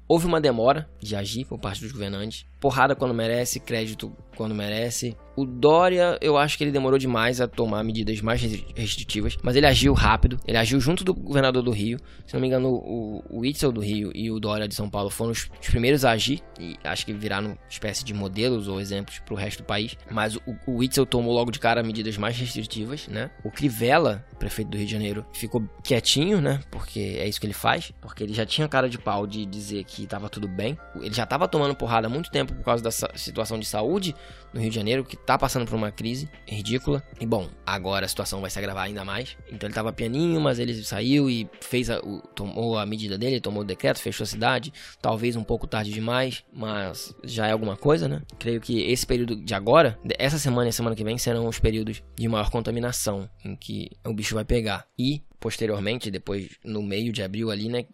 [0.09, 2.51] Houve uma demora de agir por parte dos governantes.
[2.63, 5.17] Porrada quando merece, crédito quando merece.
[5.35, 8.41] O Dória, eu acho que ele demorou demais a tomar medidas mais
[8.77, 10.39] restritivas, mas ele agiu rápido.
[10.47, 11.99] Ele agiu junto do governador do Rio.
[12.27, 15.11] Se não me engano, o, o Itzel do Rio e o Dória de São Paulo
[15.11, 19.19] foram os, os primeiros a agir e acho que viraram espécie de modelos ou exemplos
[19.21, 19.97] para o resto do país.
[20.11, 23.31] Mas o, o Itzel tomou logo de cara medidas mais restritivas, né?
[23.43, 26.61] O Crivella, prefeito do Rio de Janeiro, ficou quietinho, né?
[26.71, 27.93] Porque é isso que ele faz.
[28.01, 30.79] Porque ele já tinha cara de pau de dizer que estava tudo bem.
[30.97, 34.15] Ele já estava tomando porrada há muito tempo por causa da situação de saúde
[34.53, 37.03] no Rio de Janeiro, que tá passando por uma crise ridícula.
[37.21, 39.37] E bom, agora a situação vai se agravar ainda mais.
[39.51, 43.41] Então ele tava pianinho, mas ele saiu e fez a, o, tomou a medida dele,
[43.41, 44.73] tomou o decreto, fechou a cidade.
[45.01, 48.23] Talvez um pouco tarde demais, mas já é alguma coisa, né?
[48.39, 52.03] Creio que esse período de agora, essa semana e semana que vem, serão os períodos
[52.17, 54.87] de maior contaminação em que o bicho vai pegar.
[54.99, 57.85] E posteriormente, depois no meio de abril ali, né,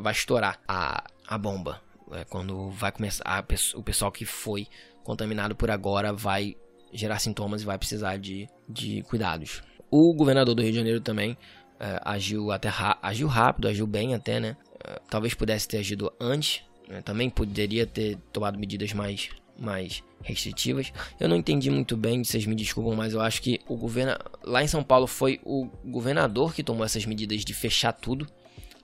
[0.00, 1.80] vai estourar a, a bomba.
[2.12, 3.44] É quando vai começar a,
[3.76, 4.66] o pessoal que foi
[5.02, 6.56] contaminado por agora vai
[6.92, 9.62] gerar sintomas e vai precisar de, de cuidados.
[9.90, 11.36] O governador do Rio de Janeiro também
[11.78, 12.70] é, agiu até
[13.02, 14.56] agiu rápido, agiu bem até, né?
[14.84, 17.02] É, talvez pudesse ter agido antes, né?
[17.02, 20.92] também poderia ter tomado medidas mais, mais restritivas.
[21.18, 24.62] Eu não entendi muito bem, vocês me desculpam, mas eu acho que o governo lá
[24.62, 28.26] em São Paulo foi o governador que tomou essas medidas de fechar tudo.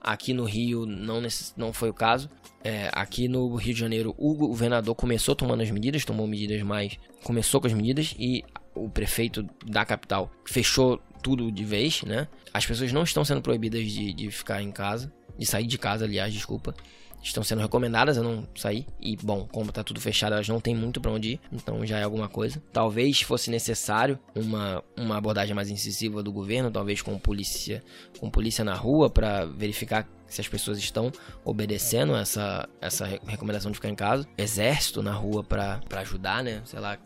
[0.01, 1.21] Aqui no Rio não,
[1.55, 2.29] não foi o caso.
[2.63, 6.97] É, aqui no Rio de Janeiro, o governador começou tomando as medidas, tomou medidas mais.
[7.23, 8.43] Começou com as medidas e
[8.73, 12.27] o prefeito da capital fechou tudo de vez, né?
[12.53, 16.05] As pessoas não estão sendo proibidas de, de ficar em casa, de sair de casa,
[16.05, 16.73] aliás, desculpa
[17.21, 18.85] estão sendo recomendadas a não sair.
[18.99, 21.99] E, bom, como tá tudo fechado, elas não tem muito para onde ir, então já
[21.99, 22.61] é alguma coisa.
[22.71, 27.83] Talvez fosse necessário uma, uma abordagem mais incisiva do governo, talvez com polícia,
[28.19, 31.11] com polícia na rua para verificar se as pessoas estão
[31.43, 34.27] obedecendo essa, essa recomendação de ficar em casa.
[34.37, 36.61] Exército na rua para ajudar, né?
[36.65, 36.97] Sei lá,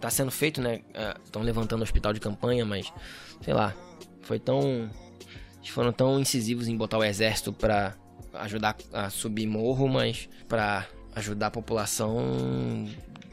[0.00, 0.80] tá sendo feito, né?
[1.24, 2.92] Estão é, levantando hospital de campanha, mas
[3.40, 3.74] sei lá,
[4.22, 4.90] foi tão.
[5.64, 7.94] Foram tão incisivos em botar o exército para
[8.34, 12.86] ajudar a subir morro, mas para ajudar a população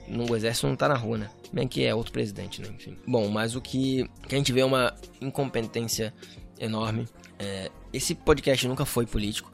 [0.08, 1.30] no exército não tá na rua, né?
[1.54, 2.70] Bem que é outro presidente, né?
[2.76, 2.98] Enfim.
[3.08, 6.14] Bom, mas o que, que a gente vê é uma incompetência
[6.60, 7.08] enorme.
[7.38, 9.52] É, esse podcast nunca foi político,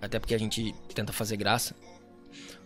[0.00, 1.74] até porque a gente tenta fazer graça.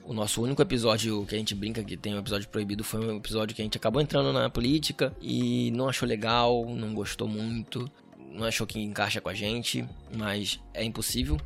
[0.05, 3.17] O nosso único episódio que a gente brinca que tem um episódio proibido foi um
[3.17, 7.89] episódio que a gente acabou entrando na política e não achou legal, não gostou muito,
[8.33, 11.39] não achou que encaixa com a gente, mas é impossível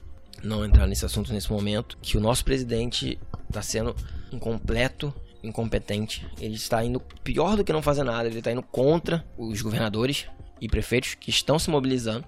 [0.42, 3.18] não entrar nesse assunto nesse momento, que o nosso presidente
[3.48, 3.94] está sendo
[4.32, 6.26] um completo incompetente.
[6.40, 10.26] Ele está indo pior do que não fazer nada, ele está indo contra os governadores
[10.60, 12.24] e prefeitos que estão se mobilizando.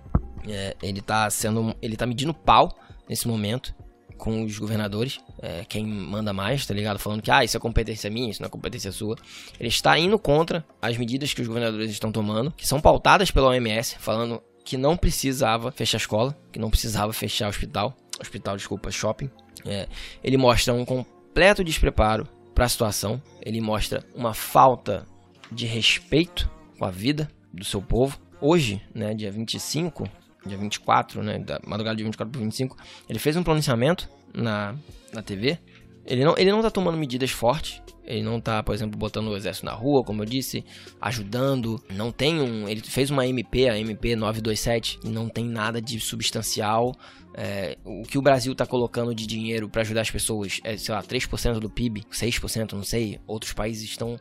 [0.46, 2.78] É, ele está sendo, ele tá medindo pau
[3.08, 3.74] nesse momento
[4.16, 6.98] com os governadores, é, quem manda mais, tá ligado?
[6.98, 9.16] Falando que ah, isso é competência minha, isso não é competência sua.
[9.58, 13.48] Ele está indo contra as medidas que os governadores estão tomando, que são pautadas pela
[13.48, 18.54] OMS, falando que não precisava fechar a escola, que não precisava fechar o hospital, hospital,
[18.54, 19.30] desculpa, shopping.
[19.64, 19.88] É,
[20.22, 25.06] ele mostra um completo despreparo para a situação, ele mostra uma falta
[25.50, 28.20] de respeito com a vida do seu povo.
[28.42, 30.06] Hoje, né, dia 25,
[30.44, 32.76] dia 24, né, da madrugada de 24 para 25,
[33.08, 34.74] ele fez um pronunciamento na,
[35.14, 35.58] na TV.
[36.04, 39.36] Ele não, ele não tá tomando medidas fortes, ele não tá, por exemplo, botando o
[39.36, 40.64] exército na rua, como eu disse,
[40.98, 41.78] ajudando.
[41.94, 42.66] Não tem um.
[42.66, 46.96] Ele fez uma MP, a MP 927, e não tem nada de substancial.
[47.34, 50.94] É, o que o Brasil tá colocando de dinheiro para ajudar as pessoas é, sei
[50.94, 53.20] lá, 3% do PIB, 6%, não sei.
[53.26, 54.18] Outros países estão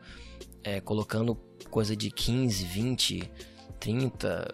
[0.64, 1.36] é, colocando
[1.72, 3.32] coisa de 15, 20,
[3.80, 4.48] 30.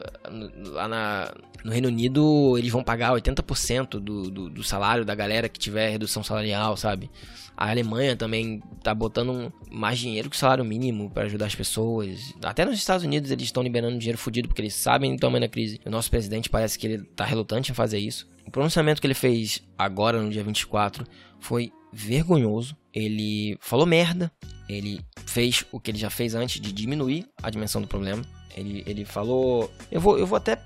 [0.71, 5.49] Lá na, no Reino Unido, eles vão pagar 80% do, do, do salário da galera
[5.49, 7.09] que tiver redução salarial, sabe?
[7.55, 12.34] A Alemanha também tá botando mais dinheiro que o salário mínimo para ajudar as pessoas.
[12.43, 15.47] Até nos Estados Unidos eles estão liberando dinheiro fudido porque eles sabem do tamanho da
[15.47, 15.80] crise.
[15.86, 18.28] O nosso presidente parece que ele tá relutante em fazer isso.
[18.45, 21.05] O pronunciamento que ele fez agora no dia 24
[21.39, 22.76] foi vergonhoso.
[22.93, 24.32] Ele falou merda.
[24.67, 28.24] Ele fez o que ele já fez antes de diminuir a dimensão do problema.
[28.56, 29.72] Ele, ele falou.
[29.91, 30.58] Eu vou, eu vou até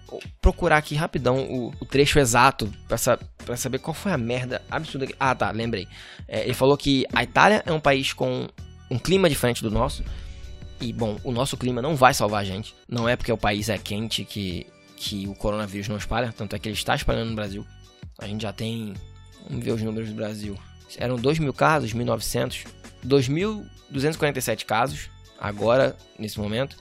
[0.41, 2.97] procurar aqui rapidão o, o trecho exato pra,
[3.45, 5.07] pra saber qual foi a merda absurda.
[5.19, 5.87] Ah, tá, lembrei.
[6.27, 8.47] É, ele falou que a Itália é um país com
[8.91, 10.03] um clima diferente do nosso.
[10.79, 12.75] E, bom, o nosso clima não vai salvar a gente.
[12.87, 16.33] Não é porque o país é quente que, que o coronavírus não espalha.
[16.35, 17.65] Tanto é que ele está espalhando no Brasil.
[18.19, 18.93] A gente já tem.
[19.49, 20.57] Vamos ver os números do Brasil.
[20.97, 22.67] Eram 2 mil casos, 1.900.
[23.05, 25.09] 2.247 casos,
[25.39, 26.77] agora, nesse momento.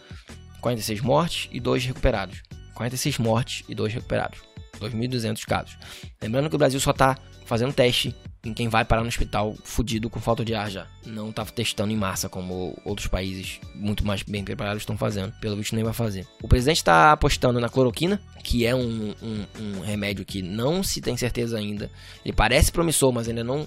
[0.61, 2.43] 46 mortes e 2 recuperados.
[2.75, 4.41] 46 mortes e 2 recuperados.
[4.79, 5.77] 2.200 casos.
[6.23, 10.09] Lembrando que o Brasil só está fazendo teste em quem vai parar no hospital fudido
[10.09, 10.87] com falta de ar já.
[11.05, 15.33] Não está testando em massa como outros países muito mais bem preparados estão fazendo.
[15.41, 16.27] Pelo visto nem vai fazer.
[16.43, 21.01] O presidente está apostando na cloroquina, que é um, um, um remédio que não se
[21.01, 21.91] tem certeza ainda.
[22.25, 23.67] Ele parece promissor, mas ainda não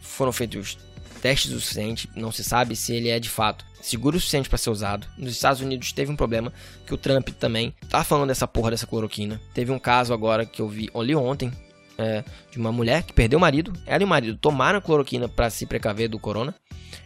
[0.00, 0.78] foram feitos
[1.24, 4.58] testes o suficiente, não se sabe se ele é de fato seguro o suficiente para
[4.58, 5.06] ser usado.
[5.16, 6.52] Nos Estados Unidos teve um problema
[6.86, 9.40] que o Trump também tá falando dessa porra dessa cloroquina.
[9.54, 11.50] Teve um caso agora que eu vi, ontem,
[11.96, 13.72] é, de uma mulher que perdeu o marido.
[13.86, 16.54] Ela e o marido tomaram cloroquina para se precaver do corona.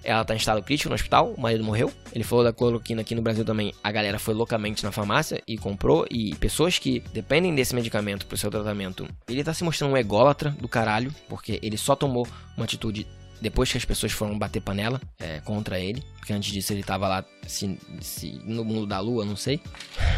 [0.02, 1.92] Ela tá em estado crítico no hospital, o marido morreu.
[2.12, 3.72] Ele falou da cloroquina aqui no Brasil também.
[3.84, 6.04] A galera foi loucamente na farmácia e comprou.
[6.10, 9.06] E pessoas que dependem desse medicamento pro seu tratamento.
[9.28, 13.06] Ele tá se mostrando um ególatra do caralho, porque ele só tomou uma atitude
[13.40, 17.08] depois que as pessoas foram bater panela é, contra ele, porque antes disso ele estava
[17.08, 19.60] lá se, se, no mundo da lua, não sei.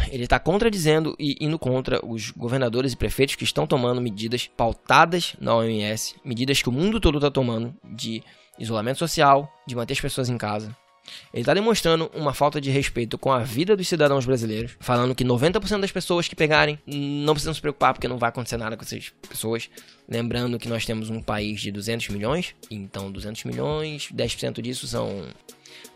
[0.09, 5.35] Ele está contradizendo e indo contra os governadores e prefeitos que estão tomando medidas pautadas
[5.39, 8.23] na OMS, medidas que o mundo todo está tomando de
[8.59, 10.75] isolamento social, de manter as pessoas em casa,
[11.33, 15.23] ele está demonstrando uma falta de respeito com a vida dos cidadãos brasileiros, falando que
[15.23, 18.83] 90% das pessoas que pegarem não precisam se preocupar porque não vai acontecer nada com
[18.83, 19.69] essas pessoas.
[20.07, 25.27] Lembrando que nós temos um país de 200 milhões, então 200 milhões, 10% disso são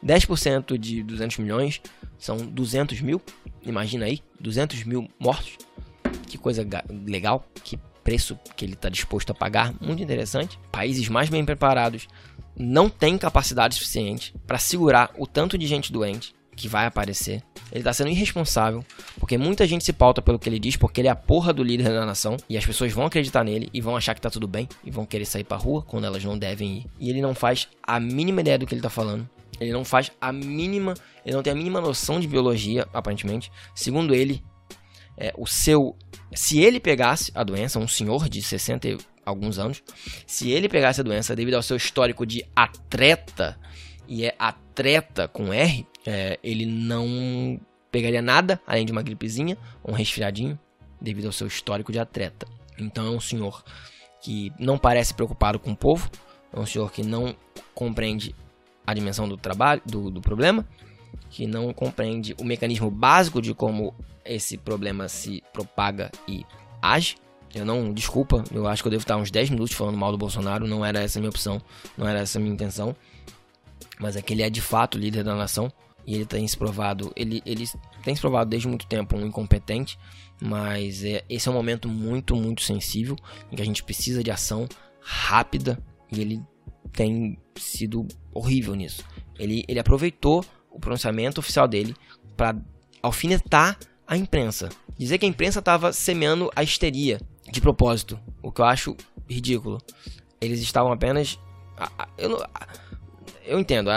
[0.03, 1.81] 10% de 200 milhões
[2.17, 3.21] são 200 mil.
[3.63, 5.57] Imagina aí, 200 mil mortos.
[6.27, 6.67] Que coisa
[7.05, 10.59] legal, que preço que ele está disposto a pagar, muito interessante.
[10.71, 12.07] Países mais bem preparados
[12.57, 17.43] não tem capacidade suficiente para segurar o tanto de gente doente que vai aparecer.
[17.71, 18.83] Ele tá sendo irresponsável,
[19.19, 21.63] porque muita gente se pauta pelo que ele diz, porque ele é a porra do
[21.63, 24.47] líder da nação, e as pessoas vão acreditar nele e vão achar que tá tudo
[24.47, 26.87] bem, e vão querer sair pra rua quando elas não devem ir.
[26.99, 29.29] E ele não faz a mínima ideia do que ele tá falando.
[29.59, 30.93] Ele não faz a mínima,
[31.25, 33.51] ele não tem a mínima noção de biologia, aparentemente.
[33.73, 34.43] Segundo ele,
[35.17, 35.95] é, o seu.
[36.33, 39.83] Se ele pegasse a doença, um senhor de 60 e alguns anos,
[40.27, 43.57] se ele pegasse a doença devido ao seu histórico de atleta,
[44.07, 47.59] e é atleta com R, é, ele não
[47.91, 50.59] pegaria nada além de uma gripezinha, um resfriadinho,
[51.01, 52.47] devido ao seu histórico de atleta.
[52.77, 53.63] Então é um senhor
[54.21, 56.09] que não parece preocupado com o povo,
[56.51, 57.35] é um senhor que não
[57.73, 58.35] compreende
[58.85, 60.67] a dimensão do trabalho, do, do problema,
[61.29, 66.45] que não compreende o mecanismo básico de como esse problema se propaga e
[66.81, 67.15] age.
[67.55, 70.17] Eu não, desculpa, eu acho que eu devo estar uns 10 minutos falando mal do
[70.17, 71.61] Bolsonaro, não era essa a minha opção,
[71.97, 72.93] não era essa a minha intenção.
[73.97, 75.71] Mas é que ele é de fato líder da nação
[76.05, 77.65] e ele tem se provado, ele, ele
[78.03, 79.97] tem se provado desde muito tempo um incompetente,
[80.41, 83.15] mas é, esse é um momento muito, muito sensível
[83.49, 84.67] em que a gente precisa de ação
[84.99, 85.81] rápida
[86.11, 86.43] e ele
[86.91, 89.01] tem sido horrível nisso.
[89.39, 91.95] Ele, ele aproveitou o pronunciamento oficial dele
[92.35, 92.53] para
[93.01, 94.67] alfinetar a imprensa.
[94.97, 97.21] Dizer que a imprensa estava semeando a histeria
[97.51, 98.95] de propósito, o que eu acho
[99.29, 99.81] ridículo.
[100.39, 101.39] Eles estavam apenas.
[102.17, 102.43] Eu,
[103.45, 103.89] eu entendo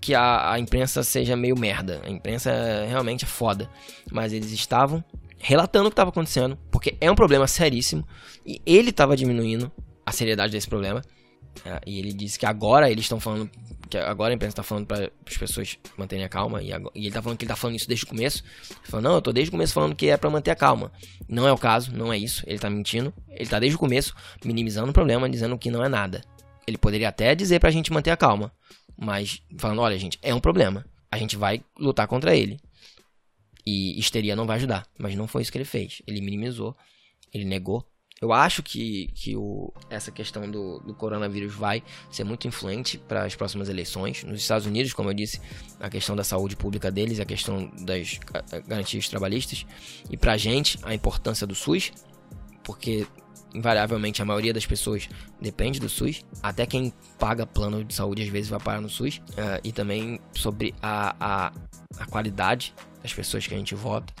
[0.00, 2.00] que a, a imprensa seja meio merda.
[2.04, 2.52] A imprensa
[2.88, 3.70] realmente é foda.
[4.10, 5.04] Mas eles estavam
[5.38, 8.06] relatando o que estava acontecendo, porque é um problema seríssimo.
[8.44, 9.70] E ele estava diminuindo
[10.04, 11.02] a seriedade desse problema.
[11.64, 13.50] É, e ele disse que agora eles estão falando.
[13.88, 16.62] Que agora a imprensa está falando para as pessoas manterem a calma.
[16.62, 18.44] E, agora, e ele está falando que ele está falando isso desde o começo.
[18.70, 20.92] Ele falou: Não, eu estou desde o começo falando que é para manter a calma.
[21.28, 22.42] Não é o caso, não é isso.
[22.46, 23.12] Ele está mentindo.
[23.28, 26.22] Ele está desde o começo minimizando o problema, dizendo que não é nada.
[26.66, 28.52] Ele poderia até dizer para a gente manter a calma.
[28.96, 30.84] Mas falando: Olha, gente, é um problema.
[31.10, 32.60] A gente vai lutar contra ele.
[33.64, 34.86] E histeria não vai ajudar.
[34.98, 36.02] Mas não foi isso que ele fez.
[36.06, 36.76] Ele minimizou.
[37.32, 37.86] Ele negou
[38.20, 43.24] eu acho que, que o, essa questão do, do coronavírus vai ser muito influente para
[43.24, 44.24] as próximas eleições.
[44.24, 45.40] Nos Estados Unidos, como eu disse,
[45.78, 48.18] a questão da saúde pública deles, a questão das
[48.66, 49.64] garantias trabalhistas.
[50.10, 51.92] E para a gente, a importância do SUS,
[52.64, 53.06] porque
[53.54, 55.08] invariavelmente a maioria das pessoas
[55.40, 56.24] depende do SUS.
[56.42, 59.18] Até quem paga plano de saúde às vezes vai parar no SUS.
[59.18, 61.52] Uh, e também sobre a, a,
[61.98, 64.12] a, qualidade das pessoas que a gente vota.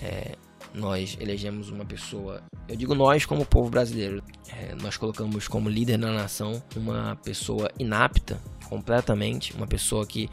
[0.00, 0.36] É,
[0.74, 5.98] nós elegemos uma pessoa, eu digo nós como povo brasileiro, é, nós colocamos como líder
[5.98, 10.28] da nação uma pessoa inapta completamente, uma pessoa que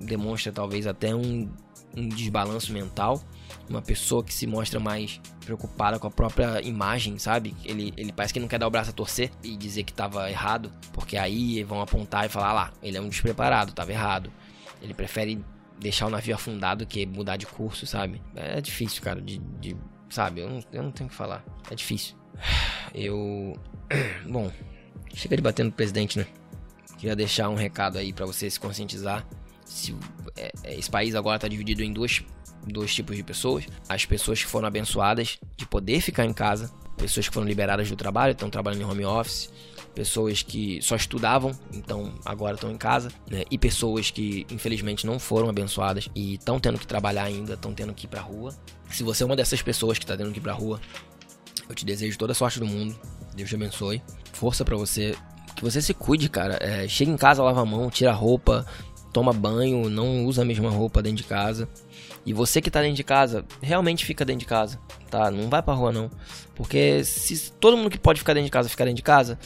[0.00, 1.50] demonstra talvez até um,
[1.96, 3.20] um desbalanço mental,
[3.68, 7.54] uma pessoa que se mostra mais preocupada com a própria imagem, sabe?
[7.64, 10.30] Ele, ele parece que não quer dar o braço a torcer e dizer que estava
[10.30, 14.30] errado, porque aí vão apontar e falar ah lá, ele é um despreparado, estava errado.
[14.82, 15.42] Ele prefere
[15.78, 18.20] deixar o navio afundado que mudar de curso, sabe?
[18.34, 19.76] É difícil, cara, de, de
[20.08, 20.40] sabe?
[20.40, 21.44] Eu não, eu não tenho o que falar.
[21.70, 22.16] É difícil.
[22.94, 23.58] Eu.
[24.26, 24.50] Bom,
[25.14, 26.26] chega de bater no presidente, né?
[26.98, 29.26] Queria deixar um recado aí para você se conscientizar.
[29.64, 29.94] Se,
[30.36, 32.22] é, é, esse país agora tá dividido em duas,
[32.66, 37.28] dois tipos de pessoas: as pessoas que foram abençoadas de poder ficar em casa, pessoas
[37.28, 39.52] que foram liberadas do trabalho, estão trabalhando em home office,
[39.96, 43.44] pessoas que só estudavam, então agora estão em casa, né?
[43.50, 47.94] E pessoas que infelizmente não foram abençoadas e estão tendo que trabalhar ainda, estão tendo
[47.94, 48.54] que ir pra rua.
[48.90, 50.78] Se você é uma dessas pessoas que está tendo que ir pra rua,
[51.66, 52.94] eu te desejo toda a sorte do mundo.
[53.34, 54.02] Deus te abençoe.
[54.34, 55.16] Força para você.
[55.56, 56.58] Que você se cuide, cara.
[56.60, 58.66] É, chega em casa, lava a mão, tira a roupa,
[59.14, 61.66] toma banho, não usa a mesma roupa dentro de casa.
[62.26, 64.78] E você que tá dentro de casa, realmente fica dentro de casa,
[65.10, 65.30] tá?
[65.30, 66.10] Não vai pra rua não.
[66.54, 69.38] Porque se todo mundo que pode ficar dentro de casa ficar dentro de casa,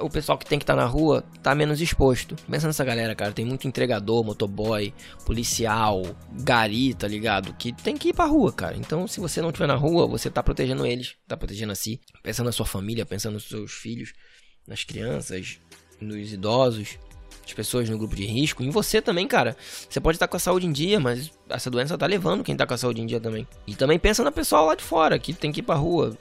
[0.00, 2.36] o pessoal que tem que estar tá na rua tá menos exposto.
[2.50, 3.32] Pensa nessa galera, cara.
[3.32, 4.92] Tem muito entregador, motoboy,
[5.24, 7.54] policial, gari, tá ligado?
[7.54, 8.76] Que tem que ir pra rua, cara.
[8.76, 12.00] Então, se você não estiver na rua, você tá protegendo eles, tá protegendo a si.
[12.22, 14.12] Pensando na sua família, pensando nos seus filhos,
[14.66, 15.58] nas crianças,
[16.00, 16.98] nos idosos
[17.46, 18.62] as pessoas no grupo de risco.
[18.62, 19.56] Em você também, cara.
[19.88, 22.66] Você pode estar com a saúde em dia, mas essa doença tá levando quem tá
[22.66, 23.46] com a saúde em dia também.
[23.66, 26.16] E também pensa na pessoa lá de fora, que tem que ir pra rua.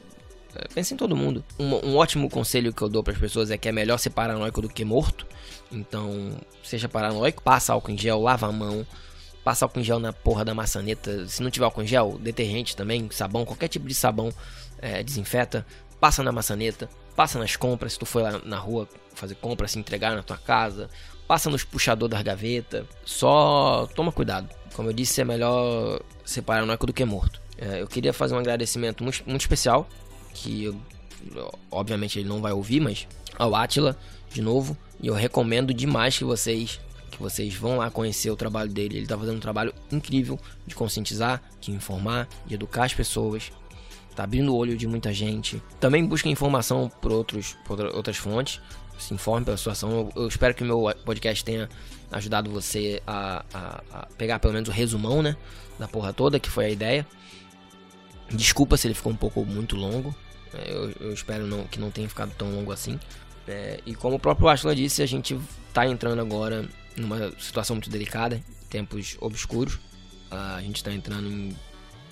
[0.73, 1.43] Pensa em todo mundo.
[1.59, 4.09] Um, um ótimo conselho que eu dou para as pessoas é que é melhor ser
[4.09, 5.25] paranoico do que morto.
[5.71, 6.31] Então,
[6.63, 8.85] seja paranoico, passa álcool em gel, lava a mão,
[9.43, 11.27] passa álcool em gel na porra da maçaneta.
[11.27, 14.31] Se não tiver álcool em gel, detergente também, sabão, qualquer tipo de sabão
[14.79, 15.65] é, desinfeta.
[15.99, 17.93] Passa na maçaneta, passa nas compras.
[17.93, 20.89] Se tu for lá na rua fazer compras, se entregar na tua casa,
[21.27, 22.85] passa nos puxador das gavetas.
[23.05, 24.49] Só toma cuidado.
[24.73, 27.41] Como eu disse, é melhor ser paranoico do que morto.
[27.57, 29.87] É, eu queria fazer um agradecimento muito, muito especial,
[30.33, 30.75] que
[31.71, 33.07] obviamente ele não vai ouvir, mas
[33.37, 33.97] ao Atila,
[34.31, 34.77] de novo.
[35.01, 36.79] E eu recomendo demais que vocês
[37.11, 38.95] que vocês vão lá conhecer o trabalho dele.
[38.95, 43.51] Ele está fazendo um trabalho incrível de conscientizar, de informar, de educar as pessoas.
[44.09, 45.61] Está abrindo o olho de muita gente.
[45.79, 48.59] Também busca informação por, outros, por outras fontes
[48.97, 49.91] se informe pela situação.
[49.91, 51.69] Eu, eu espero que o meu podcast tenha
[52.11, 55.35] ajudado você a, a, a, pegar pelo menos o resumão, né?
[55.79, 57.05] Da porra toda, que foi a ideia.
[58.33, 60.15] Desculpa se ele ficou um pouco muito longo.
[60.53, 62.99] É, eu, eu espero não, que não tenha ficado tão longo assim.
[63.47, 67.89] É, e como o próprio Ashla disse, a gente está entrando agora numa situação muito
[67.89, 69.79] delicada, tempos obscuros.
[70.31, 71.55] A gente está entrando em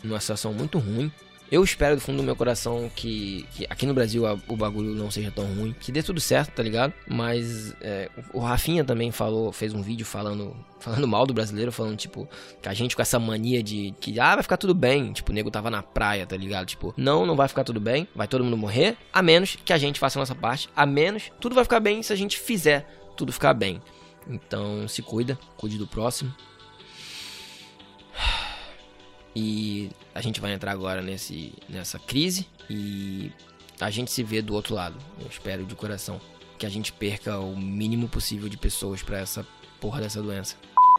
[0.03, 1.11] numa situação muito ruim.
[1.52, 4.95] Eu espero do fundo do meu coração que, que aqui no Brasil a, o bagulho
[4.95, 6.93] não seja tão ruim, que dê tudo certo, tá ligado?
[7.06, 11.97] Mas é, o Rafinha também falou, fez um vídeo falando, falando mal do brasileiro, falando
[11.97, 12.26] tipo
[12.62, 15.36] que a gente com essa mania de que ah, vai ficar tudo bem, tipo, o
[15.36, 16.68] nego tava na praia, tá ligado?
[16.68, 19.78] Tipo, não, não vai ficar tudo bem, vai todo mundo morrer, a menos que a
[19.78, 22.88] gente faça a nossa parte, a menos tudo vai ficar bem se a gente fizer
[23.18, 23.82] tudo ficar bem.
[24.26, 26.34] Então, se cuida, cuide do próximo.
[29.36, 33.32] E a gente vai entrar agora nesse, nessa crise e
[33.79, 34.97] a gente se vê do outro lado.
[35.19, 36.19] Eu espero de coração
[36.57, 39.45] que a gente perca o mínimo possível de pessoas para essa
[39.79, 40.55] porra dessa doença.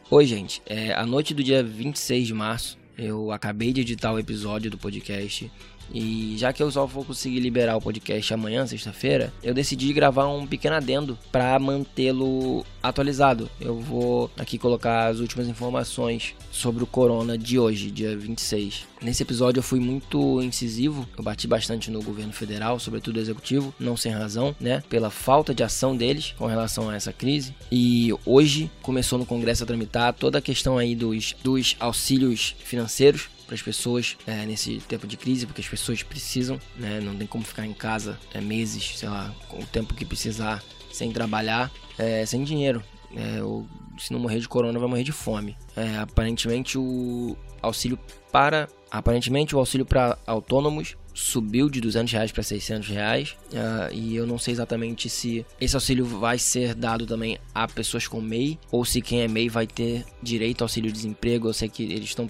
[0.09, 0.61] Oi, gente.
[0.65, 4.77] É, a noite do dia 26 de março, eu acabei de editar o episódio do
[4.77, 5.51] podcast
[5.91, 10.27] e já que eu só vou conseguir liberar o podcast amanhã, sexta-feira, eu decidi gravar
[10.27, 13.49] um pequeno adendo para mantê-lo atualizado.
[13.59, 18.85] Eu vou aqui colocar as últimas informações sobre o corona de hoje, dia 26.
[19.01, 23.73] Nesse episódio eu fui muito incisivo, eu bati bastante no governo federal, sobretudo o executivo,
[23.79, 27.55] não sem razão, né, pela falta de ação deles com relação a essa crise.
[27.71, 33.29] E hoje começou no Congresso a tramitar toda a questão aí dos, dos auxílios financeiros
[33.45, 36.99] para as pessoas é, nesse tempo de crise, porque as pessoas precisam, né?
[36.99, 40.63] Não tem como ficar em casa é, meses, sei lá, com o tempo que precisar,
[40.91, 42.83] sem trabalhar, é, sem dinheiro.
[43.15, 43.67] É, ou,
[43.97, 45.55] se não morrer de corona, vai morrer de fome.
[45.75, 47.97] É, aparentemente o auxílio
[48.31, 54.15] para aparentemente o auxílio para autônomos subiu de 200 reais para 600 reais uh, e
[54.15, 58.59] eu não sei exatamente se esse auxílio vai ser dado também a pessoas com MEI
[58.71, 61.47] ou se quem é MEI vai ter direito ao auxílio desemprego.
[61.47, 62.27] Eu sei que eles estão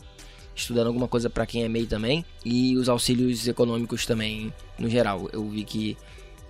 [0.56, 5.30] estudando alguma coisa para quem é MEI também e os auxílios econômicos também no geral.
[5.32, 5.98] Eu vi que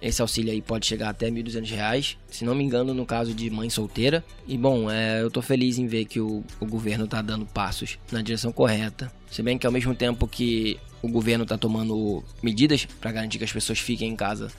[0.01, 3.49] esse auxílio aí pode chegar até R$ 1.200, se não me engano, no caso de
[3.49, 4.21] mãe solteira.
[4.45, 7.97] E bom, é, eu tô feliz em ver que o, o governo tá dando passos
[8.11, 9.09] na direção correta.
[9.31, 13.45] Se bem que ao mesmo tempo que o governo tá tomando medidas para garantir que
[13.45, 14.51] as pessoas fiquem em casa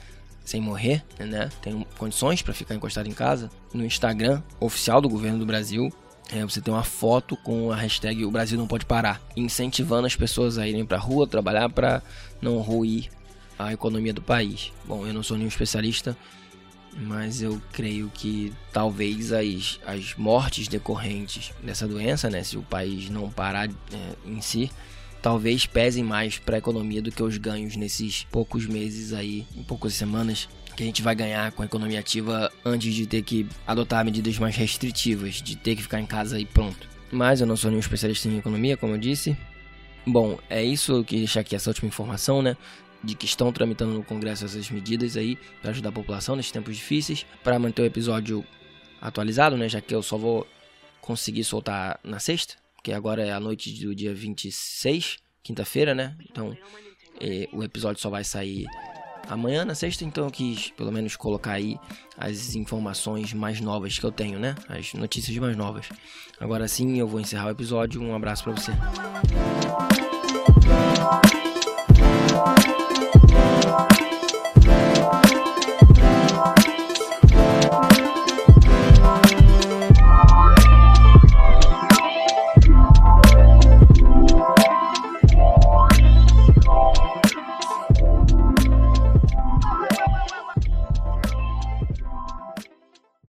[0.43, 1.49] sem morrer, né?
[1.61, 3.51] Tem condições para ficar encostado em casa.
[3.71, 5.91] No Instagram oficial do governo do Brasil,
[6.31, 10.15] é, você tem uma foto com a hashtag O Brasil Não Pode Parar, incentivando as
[10.15, 12.01] pessoas a irem para rua trabalhar para
[12.41, 13.09] não ruir
[13.57, 14.71] a economia do país.
[14.85, 16.17] Bom, eu não sou nenhum especialista,
[16.97, 23.09] mas eu creio que talvez as, as mortes decorrentes dessa doença, né, se o país
[23.09, 23.71] não parar é,
[24.25, 24.71] em si,
[25.21, 29.63] talvez pesem mais para a economia do que os ganhos nesses poucos meses aí, em
[29.63, 33.47] poucas semanas que a gente vai ganhar com a economia ativa antes de ter que
[33.65, 36.87] adotar medidas mais restritivas, de ter que ficar em casa e pronto.
[37.11, 39.37] Mas eu não sou nenhum especialista em economia, como eu disse.
[40.05, 42.57] Bom, é isso, queria deixar aqui essa última informação, né?
[43.03, 46.75] De que estão tramitando no Congresso essas medidas aí para ajudar a população nesses tempos
[46.75, 48.45] difíceis, para manter o episódio
[49.01, 49.69] atualizado, né?
[49.69, 50.45] Já que eu só vou
[51.01, 56.15] conseguir soltar na sexta, que agora é a noite do dia 26, quinta-feira, né?
[56.29, 56.55] Então,
[57.19, 58.65] é, o episódio só vai sair
[59.29, 61.79] Amanhã, na sexta, então, eu quis pelo menos colocar aí
[62.17, 64.55] as informações mais novas que eu tenho, né?
[64.69, 65.87] As notícias mais novas.
[66.39, 68.01] Agora sim, eu vou encerrar o episódio.
[68.01, 68.71] Um abraço para você.